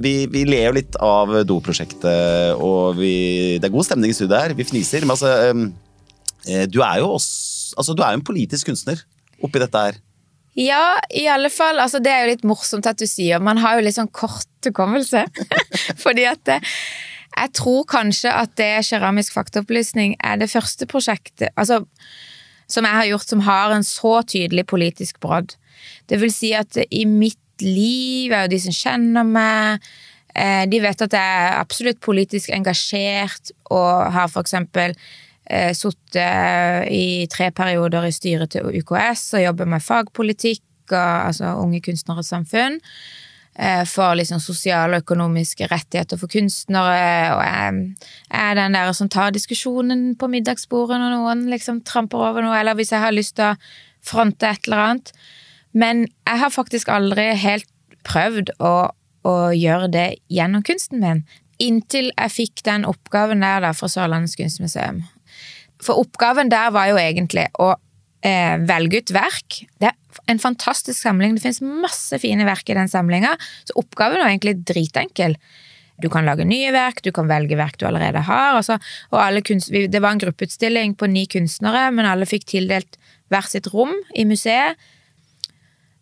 Vi, 0.03 0.15
vi 0.27 0.43
ler 0.49 0.65
jo 0.67 0.75
litt 0.81 0.99
av 0.99 1.31
doprosjektet, 1.47 2.59
og 2.59 2.99
vi, 2.99 3.13
det 3.63 3.69
er 3.69 3.77
god 3.77 3.87
stemning 3.87 4.11
i 4.11 4.17
studiet 4.19 4.49
her. 4.49 4.55
Vi 4.59 4.67
fniser. 4.67 5.07
Men 5.07 5.15
altså, 5.15 5.31
eh, 6.51 6.65
du 6.67 6.81
er 6.83 6.99
jo 7.05 7.13
også, 7.15 7.77
altså, 7.79 7.95
du 7.95 8.03
er 8.03 8.19
en 8.19 8.25
politisk 8.27 8.73
kunstner 8.73 9.05
oppi 9.39 9.63
dette 9.63 9.85
her. 9.85 10.01
Ja, 10.59 10.99
i 11.15 11.29
alle 11.31 11.53
fall. 11.55 11.79
Altså, 11.79 12.03
det 12.03 12.11
er 12.11 12.25
jo 12.25 12.33
litt 12.33 12.43
morsomt 12.51 12.91
at 12.91 12.99
du 12.99 13.07
sier. 13.07 13.39
Man 13.39 13.63
har 13.63 13.79
jo 13.79 13.87
litt 13.87 13.95
sånn 13.95 14.11
kort 14.11 14.67
hukommelse. 14.67 15.23
Fordi 16.03 16.27
at 16.27 16.59
jeg 17.37 17.53
tror 17.55 17.85
kanskje 17.89 18.33
at 18.33 18.55
det 18.59 18.87
keramisk 18.89 19.37
faktaopplysning 19.37 20.17
er 20.25 20.41
det 20.41 20.51
første 20.51 20.89
prosjektet 20.91 21.53
altså, 21.57 21.85
som 22.69 22.85
jeg 22.85 22.99
har 23.01 23.09
gjort 23.11 23.33
som 23.33 23.45
har 23.47 23.75
en 23.75 23.87
så 23.87 24.21
tydelig 24.29 24.67
politisk 24.69 25.21
brodd. 25.21 25.55
Det 26.09 26.21
vil 26.21 26.33
si 26.33 26.53
at 26.57 26.77
i 26.91 27.05
mitt 27.09 27.63
liv 27.65 28.33
er 28.33 28.47
jo 28.47 28.53
de 28.53 28.61
som 28.63 28.75
kjenner 28.75 29.27
meg, 29.27 29.87
eh, 30.35 30.65
de 30.71 30.81
vet 30.83 31.07
at 31.07 31.17
jeg 31.17 31.39
er 31.45 31.57
absolutt 31.59 32.01
politisk 32.05 32.53
engasjert 32.55 33.53
og 33.71 34.13
har 34.15 34.29
for 34.33 34.45
eksempel 34.45 34.95
eh, 35.49 35.73
sittet 35.77 36.91
i 36.93 37.27
tre 37.33 37.51
perioder 37.51 38.09
i 38.09 38.15
styret 38.15 38.53
til 38.53 38.69
UKS 38.83 39.33
og 39.39 39.47
jobber 39.47 39.73
med 39.77 39.85
fagpolitikk 39.85 40.65
og 40.93 41.29
altså 41.29 41.57
Unge 41.61 41.81
kunstneres 41.85 42.31
samfunn. 42.33 42.79
Eh, 43.59 43.85
for 43.91 44.15
liksom 44.15 44.39
sosiale 44.39 45.01
og 45.01 45.03
økonomiske 45.03 45.67
rettigheter 45.67 46.19
for 46.21 46.31
kunstnere. 46.31 46.99
Og 47.35 47.41
jeg 47.43 47.81
er 48.31 48.53
den 48.55 48.77
der 48.77 48.93
som 48.95 49.09
tar 49.11 49.35
diskusjonen 49.35 50.13
på 50.19 50.29
middagsbordet 50.31 51.01
når 51.01 51.17
noen 51.17 51.43
liksom 51.51 51.81
tramper 51.83 52.23
over 52.23 52.47
noe, 52.47 52.55
eller 52.55 52.79
hvis 52.79 52.95
jeg 52.95 53.03
har 53.03 53.17
lyst 53.17 53.35
til 53.41 53.51
å 53.51 53.57
fronte 54.07 54.47
et 54.47 54.69
eller 54.69 54.85
annet. 54.85 55.13
Men 55.75 56.07
jeg 56.07 56.43
har 56.45 56.55
faktisk 56.55 56.93
aldri 56.95 57.33
helt 57.35 57.67
prøvd 58.07 58.55
å, 58.63 58.73
å 59.27 59.35
gjøre 59.51 59.91
det 59.91 60.07
gjennom 60.31 60.63
kunsten 60.63 61.03
min. 61.03 61.27
Inntil 61.59 62.13
jeg 62.13 62.35
fikk 62.37 62.63
den 62.69 62.87
oppgaven 62.87 63.43
der 63.43 63.67
da 63.67 63.75
fra 63.75 63.91
Sørlandets 63.91 64.39
kunstmuseum. 64.39 65.03
For 65.83 65.99
oppgaven 65.99 66.55
der 66.55 66.71
var 66.75 66.93
jo 66.93 67.03
egentlig 67.03 67.51
å 67.59 67.73
eh, 68.27 68.57
velge 68.69 69.03
ut 69.03 69.15
verk. 69.15 69.63
Det 69.81 69.91
er 69.91 69.97
en 70.31 70.43
fantastisk 70.43 71.01
samling. 71.01 71.37
Det 71.37 71.45
finnes 71.45 71.63
masse 71.85 72.19
fine 72.23 72.47
verk 72.49 72.69
i 72.71 72.77
den 72.79 72.91
samlinga, 72.91 73.35
så 73.69 73.79
oppgaven 73.81 74.21
er 74.21 74.33
egentlig 74.33 74.59
dritenkel. 74.69 75.39
Du 75.99 76.07
kan 76.13 76.27
lage 76.29 76.47
nye 76.47 76.71
verk, 76.71 77.03
du 77.03 77.11
kan 77.15 77.27
velge 77.31 77.59
verk 77.59 77.79
du 77.81 77.87
allerede 77.89 78.23
har. 78.23 78.61
Og 78.61 79.45
kunst, 79.47 79.73
det 79.73 80.03
var 80.03 80.15
en 80.15 80.23
gruppeutstilling 80.23 80.95
på 80.95 81.09
ni 81.11 81.27
kunstnere, 81.27 81.89
men 81.91 82.07
alle 82.07 82.29
fikk 82.29 82.47
tildelt 82.55 83.01
hvert 83.33 83.51
sitt 83.51 83.67
rom 83.73 83.97
i 84.15 84.25
museet. 84.29 84.79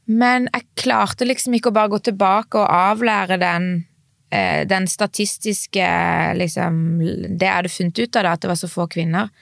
Men 0.07 0.51
jeg 0.53 0.69
klarte 0.79 1.27
liksom 1.27 1.57
ikke 1.57 1.73
å 1.73 1.79
bare 1.79 1.95
gå 1.97 2.03
tilbake 2.11 2.61
og 2.61 2.69
avlære 2.71 3.41
den, 3.41 3.87
eh, 4.31 4.65
den 4.69 4.87
statistiske 4.87 5.89
liksom, 6.37 7.01
Det 7.39 7.47
jeg 7.47 7.57
hadde 7.57 7.73
funnet 7.73 7.99
ut 7.99 8.17
av, 8.17 8.23
da, 8.23 8.33
at 8.33 8.41
det 8.41 8.49
var 8.53 8.61
så 8.61 8.69
få 8.71 8.87
kvinner 8.87 9.33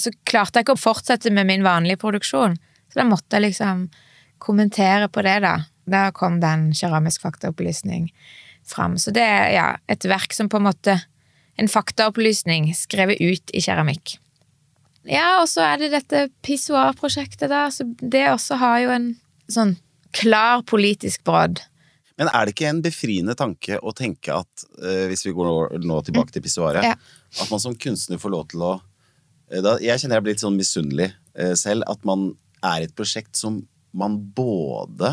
så 0.00 0.12
klarte 0.26 0.58
jeg 0.58 0.66
ikke 0.66 0.76
å 0.78 0.80
fortsette 0.80 1.32
med 1.34 1.48
min 1.48 1.64
vanlige 1.66 2.00
produksjon. 2.02 2.56
Så 2.90 3.00
da 3.00 3.06
måtte 3.08 3.38
jeg 3.38 3.48
liksom 3.48 3.86
kommentere 4.42 5.08
på 5.12 5.22
det, 5.24 5.38
da. 5.44 5.54
Da 5.90 6.08
kom 6.16 6.40
den 6.42 6.70
keramisk 6.76 7.24
faktaopplysning 7.24 8.08
fram. 8.66 8.96
Så 8.98 9.12
det 9.14 9.24
er 9.24 9.50
ja, 9.54 9.66
et 9.90 10.06
verk 10.08 10.34
som 10.36 10.50
på 10.50 10.60
en 10.60 10.70
måte 10.70 11.00
En 11.54 11.68
faktaopplysning 11.70 12.64
skrevet 12.74 13.20
ut 13.22 13.52
i 13.54 13.60
keramikk. 13.62 14.16
Ja, 15.06 15.36
og 15.38 15.44
så 15.46 15.62
er 15.62 15.76
det 15.78 15.92
dette 15.92 16.24
pissoarprosjektet, 16.42 17.46
da. 17.46 17.68
Så 17.70 17.86
det 18.00 18.24
også 18.26 18.58
har 18.58 18.80
jo 18.82 18.90
en 18.90 19.06
sånn 19.46 19.76
klar 20.18 20.64
politisk 20.66 21.22
brodd. 21.22 21.62
Men 22.18 22.26
er 22.32 22.42
det 22.42 22.56
ikke 22.56 22.72
en 22.72 22.82
befriende 22.82 23.36
tanke 23.38 23.78
å 23.78 23.94
tenke 23.94 24.34
at, 24.34 24.66
uh, 24.82 25.06
hvis 25.12 25.22
vi 25.28 25.36
går 25.38 25.78
nå 25.78 26.00
tilbake 26.08 26.34
til 26.34 26.42
pissoaret, 26.42 26.82
ja. 26.82 26.98
at 26.98 27.54
man 27.54 27.62
som 27.62 27.78
kunstner 27.78 28.18
får 28.18 28.34
lov 28.34 28.50
til 28.50 28.66
å 28.66 28.72
Eh, 28.74 28.93
da, 29.62 29.76
jeg 29.82 30.00
kjenner 30.00 30.18
jeg 30.18 30.24
blir 30.24 30.34
litt 30.34 30.42
sånn 30.42 30.58
misunnelig 30.58 31.10
eh, 31.38 31.54
selv. 31.58 31.86
At 31.90 32.02
man 32.08 32.32
er 32.64 32.86
et 32.86 32.94
prosjekt 32.96 33.38
som 33.38 33.62
man 33.94 34.18
både 34.34 35.12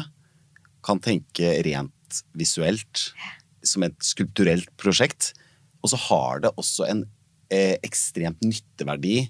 kan 0.85 1.01
tenke 1.03 1.53
rent 1.67 2.21
visuelt, 2.37 3.11
som 3.61 3.85
et 3.85 3.97
skulpturelt 4.03 4.71
prosjekt, 4.81 5.33
og 5.81 5.93
så 5.93 5.99
har 6.07 6.41
det 6.45 6.53
også 6.57 6.87
en 6.89 7.05
eh, 7.53 7.77
ekstremt 7.85 8.41
nytteverdi 8.45 9.27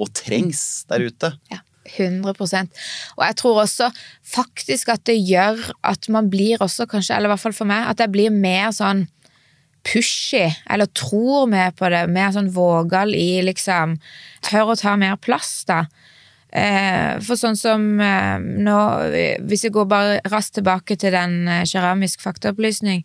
og 0.00 0.10
trengs 0.16 0.84
der 0.90 1.06
ute. 1.10 1.34
Ja. 1.52 1.60
100% 1.84 2.70
Og 3.18 3.22
jeg 3.26 3.36
tror 3.36 3.58
også 3.60 3.90
faktisk 4.24 4.88
at 4.94 5.02
det 5.04 5.18
gjør 5.20 5.60
at 5.84 6.08
man 6.08 6.30
blir 6.32 6.62
også 6.64 6.86
kanskje, 6.88 7.12
eller 7.12 7.28
i 7.28 7.34
hvert 7.34 7.42
fall 7.42 7.56
for 7.56 7.68
meg, 7.68 7.84
at 7.90 8.00
jeg 8.00 8.12
blir 8.14 8.32
mer 8.32 8.72
sånn 8.72 9.04
pushy, 9.84 10.46
eller 10.70 10.88
tror 10.96 11.46
mer 11.50 11.74
på 11.76 11.90
det, 11.92 12.06
mer 12.12 12.32
sånn 12.34 12.52
vågal 12.54 13.14
i 13.16 13.42
liksom 13.44 13.98
Tør 14.44 14.74
å 14.74 14.76
ta 14.76 14.92
mer 15.00 15.16
plass, 15.20 15.62
da. 15.68 15.86
Eh, 16.54 17.16
for 17.24 17.40
sånn 17.40 17.56
som 17.58 17.86
eh, 17.98 18.36
nå, 18.38 18.74
hvis 19.48 19.64
jeg 19.66 19.74
går 19.74 19.88
bare 19.90 20.18
raskt 20.30 20.58
tilbake 20.58 20.94
til 21.00 21.14
den 21.16 21.48
eh, 21.48 21.64
keramisk 21.66 22.22
faktaopplysning, 22.22 23.00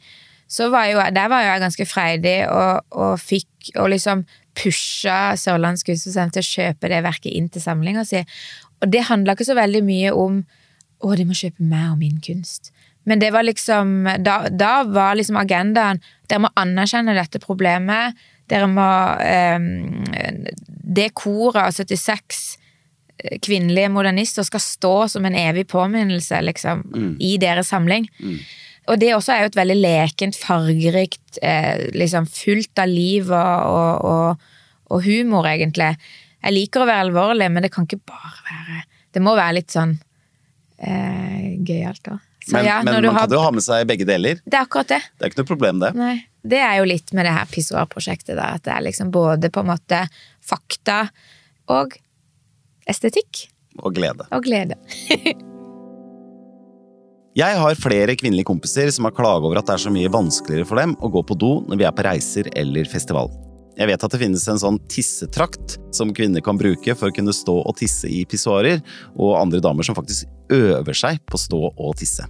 så 0.49 0.67
var 0.73 0.89
jo, 0.89 0.99
der 1.15 1.31
var 1.31 1.45
jo 1.45 1.49
jeg 1.53 1.63
ganske 1.63 1.87
freidig 1.89 2.35
og, 2.51 2.83
og 2.91 3.15
fikk 3.21 3.71
og 3.77 3.91
liksom 3.93 4.25
pusha 4.57 5.37
Sørlandets 5.39 5.85
kunstmuseum 5.87 6.33
til 6.33 6.43
å 6.43 6.49
kjøpe 6.49 6.91
det 6.91 7.03
verket 7.05 7.31
inn 7.31 7.49
til 7.53 7.63
samlinga 7.63 8.05
si. 8.07 8.21
Og 8.83 8.91
det 8.91 9.07
handla 9.09 9.37
ikke 9.37 9.47
så 9.49 9.57
veldig 9.57 9.83
mye 9.85 10.13
om 10.13 10.41
å, 10.99 11.13
de 11.15 11.25
må 11.25 11.37
kjøpe 11.37 11.63
meg 11.63 11.93
og 11.93 11.99
min 12.01 12.19
kunst. 12.23 12.73
Men 13.07 13.21
det 13.21 13.31
var 13.31 13.45
liksom 13.47 14.03
Da, 14.19 14.49
da 14.51 14.83
var 14.83 15.15
liksom 15.15 15.37
agendaen 15.39 16.01
Dere 16.27 16.43
må 16.43 16.49
anerkjenne 16.59 17.15
dette 17.17 17.39
problemet. 17.41 18.17
Dere 18.51 18.67
må 18.69 18.87
eh, 19.23 19.59
Det 20.99 21.11
koret 21.17 21.63
av 21.63 21.75
76 21.75 22.59
kvinnelige 23.43 23.89
modernister 23.91 24.45
skal 24.47 24.61
stå 24.63 24.95
som 25.11 25.25
en 25.27 25.35
evig 25.35 25.65
påminnelse, 25.67 26.41
liksom, 26.41 26.85
mm. 26.87 27.09
i 27.19 27.33
deres 27.41 27.67
samling. 27.73 28.07
Mm. 28.23 28.37
Og 28.89 28.97
det 29.01 29.11
også 29.13 29.33
er 29.33 29.43
jo 29.43 29.51
et 29.51 29.59
veldig 29.59 29.77
lekent, 29.77 30.37
fargerikt, 30.39 31.39
eh, 31.45 31.89
liksom 31.93 32.25
fullt 32.31 32.81
av 32.81 32.89
liv 32.89 33.29
og, 33.29 33.65
og, 33.69 34.05
og, 34.09 34.47
og, 34.89 35.03
humor, 35.05 35.45
egentlig. 35.51 35.91
Jeg 36.39 36.55
liker 36.55 36.83
å 36.83 36.89
være 36.89 37.05
alvorlig, 37.09 37.51
men 37.53 37.65
det 37.65 37.73
kan 37.73 37.85
ikke 37.85 38.01
bare 38.09 38.45
være 38.47 38.85
Det 39.13 39.21
må 39.25 39.33
være 39.35 39.57
litt 39.57 39.73
sånn 39.73 39.95
eh, 40.77 41.38
gøyalt, 41.65 42.01
da. 42.05 42.19
Men, 42.49 42.65
ja, 42.65 42.77
men 42.83 42.93
man 42.95 43.05
har, 43.13 43.27
kan 43.27 43.35
jo 43.35 43.41
ha 43.43 43.51
med 43.53 43.63
seg 43.65 43.85
begge 43.89 44.07
deler. 44.07 44.39
Det 44.45 44.57
er 44.57 44.65
akkurat 44.65 44.89
det. 44.89 45.01
Det 45.17 45.25
er 45.25 45.31
ikke 45.31 45.41
noe 45.41 45.49
problem, 45.49 45.81
det. 45.83 45.91
Nei. 45.97 46.15
Det 46.49 46.61
er 46.63 46.77
jo 46.79 46.87
litt 46.87 47.11
med 47.13 47.27
det 47.27 47.33
her 47.35 47.49
pissoarprosjektet, 47.51 48.37
da. 48.39 48.53
At 48.55 48.65
det 48.65 48.73
er 48.73 48.85
liksom 48.87 49.11
både 49.13 49.51
på 49.53 49.63
en 49.63 49.69
måte 49.73 50.01
fakta 50.45 51.01
og 51.69 51.97
estetikk. 52.89 53.45
Og 53.83 53.93
glede. 53.95 54.25
Og 54.33 54.47
glede. 54.47 54.79
Jeg 57.39 57.55
har 57.61 57.77
flere 57.77 58.15
kvinnelige 58.17 58.47
kompiser 58.49 58.89
som 58.91 59.05
har 59.05 59.13
klaget 59.15 59.45
over 59.47 59.59
at 59.59 59.67
det 59.67 59.75
er 59.75 59.83
så 59.85 59.91
mye 59.93 60.09
vanskeligere 60.11 60.67
for 60.67 60.81
dem 60.81 60.95
å 60.99 61.11
gå 61.13 61.21
på 61.23 61.37
do 61.39 61.51
når 61.69 61.79
vi 61.79 61.85
er 61.87 61.93
på 61.95 62.03
reiser 62.07 62.49
eller 62.57 62.89
festival. 62.89 63.29
Jeg 63.79 63.87
vet 63.87 64.03
at 64.03 64.11
det 64.11 64.19
finnes 64.19 64.43
en 64.51 64.59
sånn 64.59 64.77
tissetrakt 64.91 65.77
som 65.95 66.11
kvinner 66.15 66.43
kan 66.43 66.57
bruke 66.59 66.95
for 66.99 67.07
å 67.07 67.15
kunne 67.15 67.31
stå 67.35 67.61
og 67.61 67.77
tisse 67.79 68.09
i 68.11 68.25
pissoarer, 68.27 68.81
og 69.15 69.37
andre 69.39 69.61
damer 69.63 69.87
som 69.87 69.95
faktisk 69.95 70.27
øver 70.51 70.97
seg 70.97 71.21
på 71.23 71.39
å 71.39 71.43
stå 71.45 71.61
og 71.69 71.95
tisse. 72.01 72.25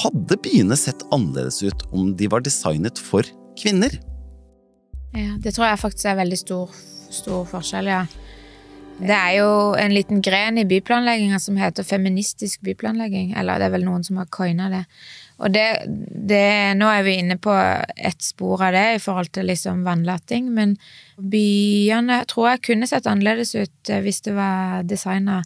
Hadde 0.00 0.38
byene 0.40 0.78
sett 0.78 1.04
annerledes 1.12 1.60
ut 1.66 1.84
om 1.92 2.14
de 2.16 2.30
var 2.32 2.40
designet 2.46 3.00
for 3.10 3.26
kvinner? 3.60 3.92
Ja, 5.12 5.34
det 5.42 5.52
tror 5.52 5.66
jeg 5.66 5.82
faktisk 5.82 6.08
er 6.08 6.20
veldig 6.22 6.38
stor, 6.38 6.72
stor 7.12 7.44
forskjell, 7.50 7.90
ja. 7.90 8.04
Det 9.00 9.16
er 9.16 9.32
jo 9.38 9.50
en 9.80 9.94
liten 9.94 10.20
gren 10.24 10.58
i 10.60 10.66
byplanlegginga 10.68 11.38
som 11.40 11.56
heter 11.60 11.86
feministisk 11.86 12.60
byplanlegging. 12.66 13.32
Eller 13.38 13.60
det 13.60 13.68
er 13.68 13.74
vel 13.74 13.86
noen 13.88 14.04
som 14.06 14.20
har 14.20 14.28
coina 14.32 14.68
det. 14.72 14.84
Og 15.40 15.54
det, 15.54 15.64
det, 15.88 16.76
Nå 16.76 16.90
er 16.92 17.04
vi 17.06 17.16
inne 17.22 17.38
på 17.40 17.54
ett 17.96 18.20
spor 18.22 18.60
av 18.66 18.74
det 18.76 18.84
i 18.98 19.00
forhold 19.00 19.32
til 19.32 19.48
liksom 19.48 19.86
vannlating, 19.86 20.50
men 20.52 20.76
byene 21.16 22.20
tror 22.28 22.50
jeg 22.50 22.64
kunne 22.68 22.88
sett 22.90 23.08
annerledes 23.08 23.54
ut 23.56 23.92
eh, 23.92 24.02
hvis 24.04 24.20
det 24.26 24.36
var 24.36 24.84
designa 24.88 25.40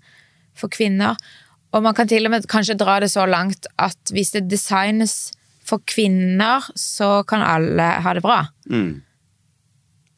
for 0.58 0.72
kvinner. 0.74 1.14
Og 1.74 1.82
man 1.86 1.94
kan 1.94 2.10
til 2.10 2.26
og 2.26 2.34
med 2.34 2.50
kanskje 2.50 2.78
dra 2.78 2.98
det 3.02 3.12
så 3.14 3.26
langt 3.26 3.70
at 3.82 4.14
hvis 4.14 4.34
det 4.34 4.48
designes 4.50 5.32
for 5.64 5.82
kvinner, 5.88 6.66
så 6.76 7.22
kan 7.26 7.42
alle 7.42 7.86
ha 8.04 8.14
det 8.14 8.22
bra. 8.24 8.42
Mm. 8.70 9.02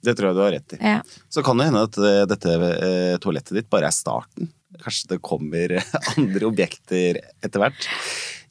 Det 0.07 0.15
tror 0.15 0.31
jeg 0.31 0.39
du 0.39 0.43
har 0.45 0.55
rett 0.55 0.77
i. 0.77 0.81
Ja. 0.81 1.01
Så 1.33 1.43
kan 1.47 1.59
det 1.59 1.69
hende 1.69 1.83
at 1.89 1.99
eh, 1.99 2.23
dette 2.31 2.55
eh, 2.55 3.17
toalettet 3.23 3.57
ditt 3.59 3.71
bare 3.73 3.91
er 3.91 3.95
starten. 3.95 4.51
Kanskje 4.83 5.15
det 5.15 5.23
kommer 5.25 5.79
andre 6.17 6.49
objekter 6.49 7.21
etter 7.45 7.63
hvert. 7.63 7.89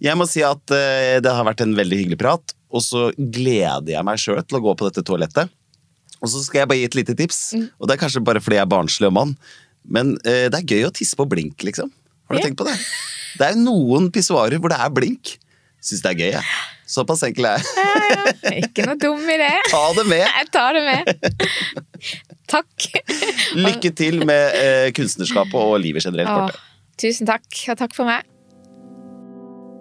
Jeg 0.03 0.19
må 0.19 0.27
si 0.27 0.43
at 0.43 0.75
eh, 0.75 1.17
det 1.23 1.31
har 1.31 1.47
vært 1.47 1.63
en 1.63 1.75
veldig 1.77 2.01
hyggelig 2.01 2.19
prat, 2.19 2.55
og 2.75 2.83
så 2.83 3.07
gleder 3.17 3.93
jeg 3.93 4.07
meg 4.07 4.19
sjøl 4.19 4.41
til 4.43 4.59
å 4.59 4.65
gå 4.67 4.75
på 4.75 4.89
dette 4.89 5.05
toalettet. 5.07 5.53
Og 6.19 6.31
så 6.31 6.41
skal 6.43 6.63
jeg 6.63 6.71
bare 6.71 6.81
gi 6.81 6.89
et 6.89 6.97
lite 6.97 7.15
tips, 7.17 7.39
mm. 7.55 7.65
og 7.79 7.87
det 7.87 7.95
er 7.95 8.01
kanskje 8.01 8.23
bare 8.25 8.41
fordi 8.43 8.57
jeg 8.57 8.65
er 8.65 8.71
barnslig 8.71 9.11
og 9.11 9.15
mann, 9.15 9.35
men 9.85 10.15
det 10.23 10.57
er 10.57 10.63
gøy 10.65 10.87
å 10.87 10.93
tisse 10.95 11.13
på 11.19 11.27
blink, 11.29 11.61
liksom. 11.67 11.91
Har 12.25 12.37
du 12.37 12.39
ja. 12.39 12.47
tenkt 12.47 12.57
på 12.57 12.65
det? 12.65 12.73
Det 13.37 13.51
er 13.51 13.59
noen 13.59 14.07
pissoarer 14.15 14.57
hvor 14.57 14.73
det 14.73 14.79
er 14.81 14.93
blink. 14.95 15.35
Syns 15.83 16.01
det 16.01 16.15
er 16.15 16.21
gøy, 16.23 16.31
jeg. 16.39 16.41
Ja. 16.41 16.63
Såpass 16.85 17.23
enkel 17.25 17.47
er 17.49 17.57
jeg. 17.57 17.65
Ja. 18.45 18.53
Ikke 18.61 18.85
noe 18.85 18.97
dum 19.01 19.23
i 19.25 19.37
det. 19.41 19.51
Ta 19.71 19.81
det 19.97 20.05
med. 20.09 20.21
Jeg 20.39 20.51
tar 20.53 20.77
det 20.77 20.83
med. 20.85 21.09
Takk. 22.51 22.85
Lykke 23.57 23.91
til 23.97 24.21
med 24.27 24.59
eh, 24.59 24.91
kunstnerskapet 24.95 25.57
og 25.57 25.79
livet 25.81 26.05
generelt, 26.05 26.53
Åh, 26.53 26.63
Tusen 27.01 27.27
takk, 27.27 27.49
og 27.73 27.79
takk 27.81 27.95
for 27.97 28.07
meg. 28.07 28.23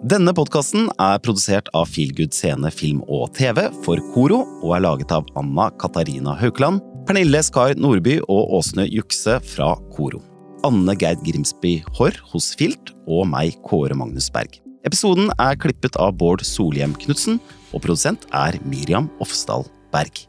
Denne 0.05 0.33
podkasten 0.37 0.89
er 1.01 1.21
produsert 1.23 1.69
av 1.77 1.87
Feelgood 1.89 2.33
Scene 2.35 2.69
Film 2.73 2.99
og 3.09 3.31
TV 3.37 3.63
for 3.85 4.01
Koro, 4.13 4.43
og 4.61 4.75
er 4.77 4.83
laget 4.85 5.13
av 5.15 5.29
Anna 5.39 5.69
Katarina 5.81 6.35
Haukeland, 6.37 6.83
Pernille 7.07 7.41
Skar 7.45 7.77
Nordby 7.79 8.19
og 8.25 8.57
Åsne 8.59 8.85
Jukse 8.89 9.39
fra 9.45 9.71
Koro. 9.95 10.21
Anne 10.65 10.97
Gerd 10.97 11.21
Grimsby 11.25 11.79
Haarr 11.97 12.17
hos 12.33 12.51
Filt, 12.57 12.93
og 13.05 13.25
meg, 13.29 13.57
Kåre 13.65 13.97
Magnus 13.97 14.31
Berg. 14.33 14.59
Episoden 14.85 15.31
er 15.41 15.57
klippet 15.57 15.95
av 15.97 16.11
Bård 16.19 16.43
Solhjem 16.45 16.91
Knutsen, 17.01 17.39
og 17.73 17.81
produsent 17.81 18.27
er 18.37 18.59
Miriam 18.69 19.07
Ofsdal 19.23 19.65
Berg. 19.89 20.27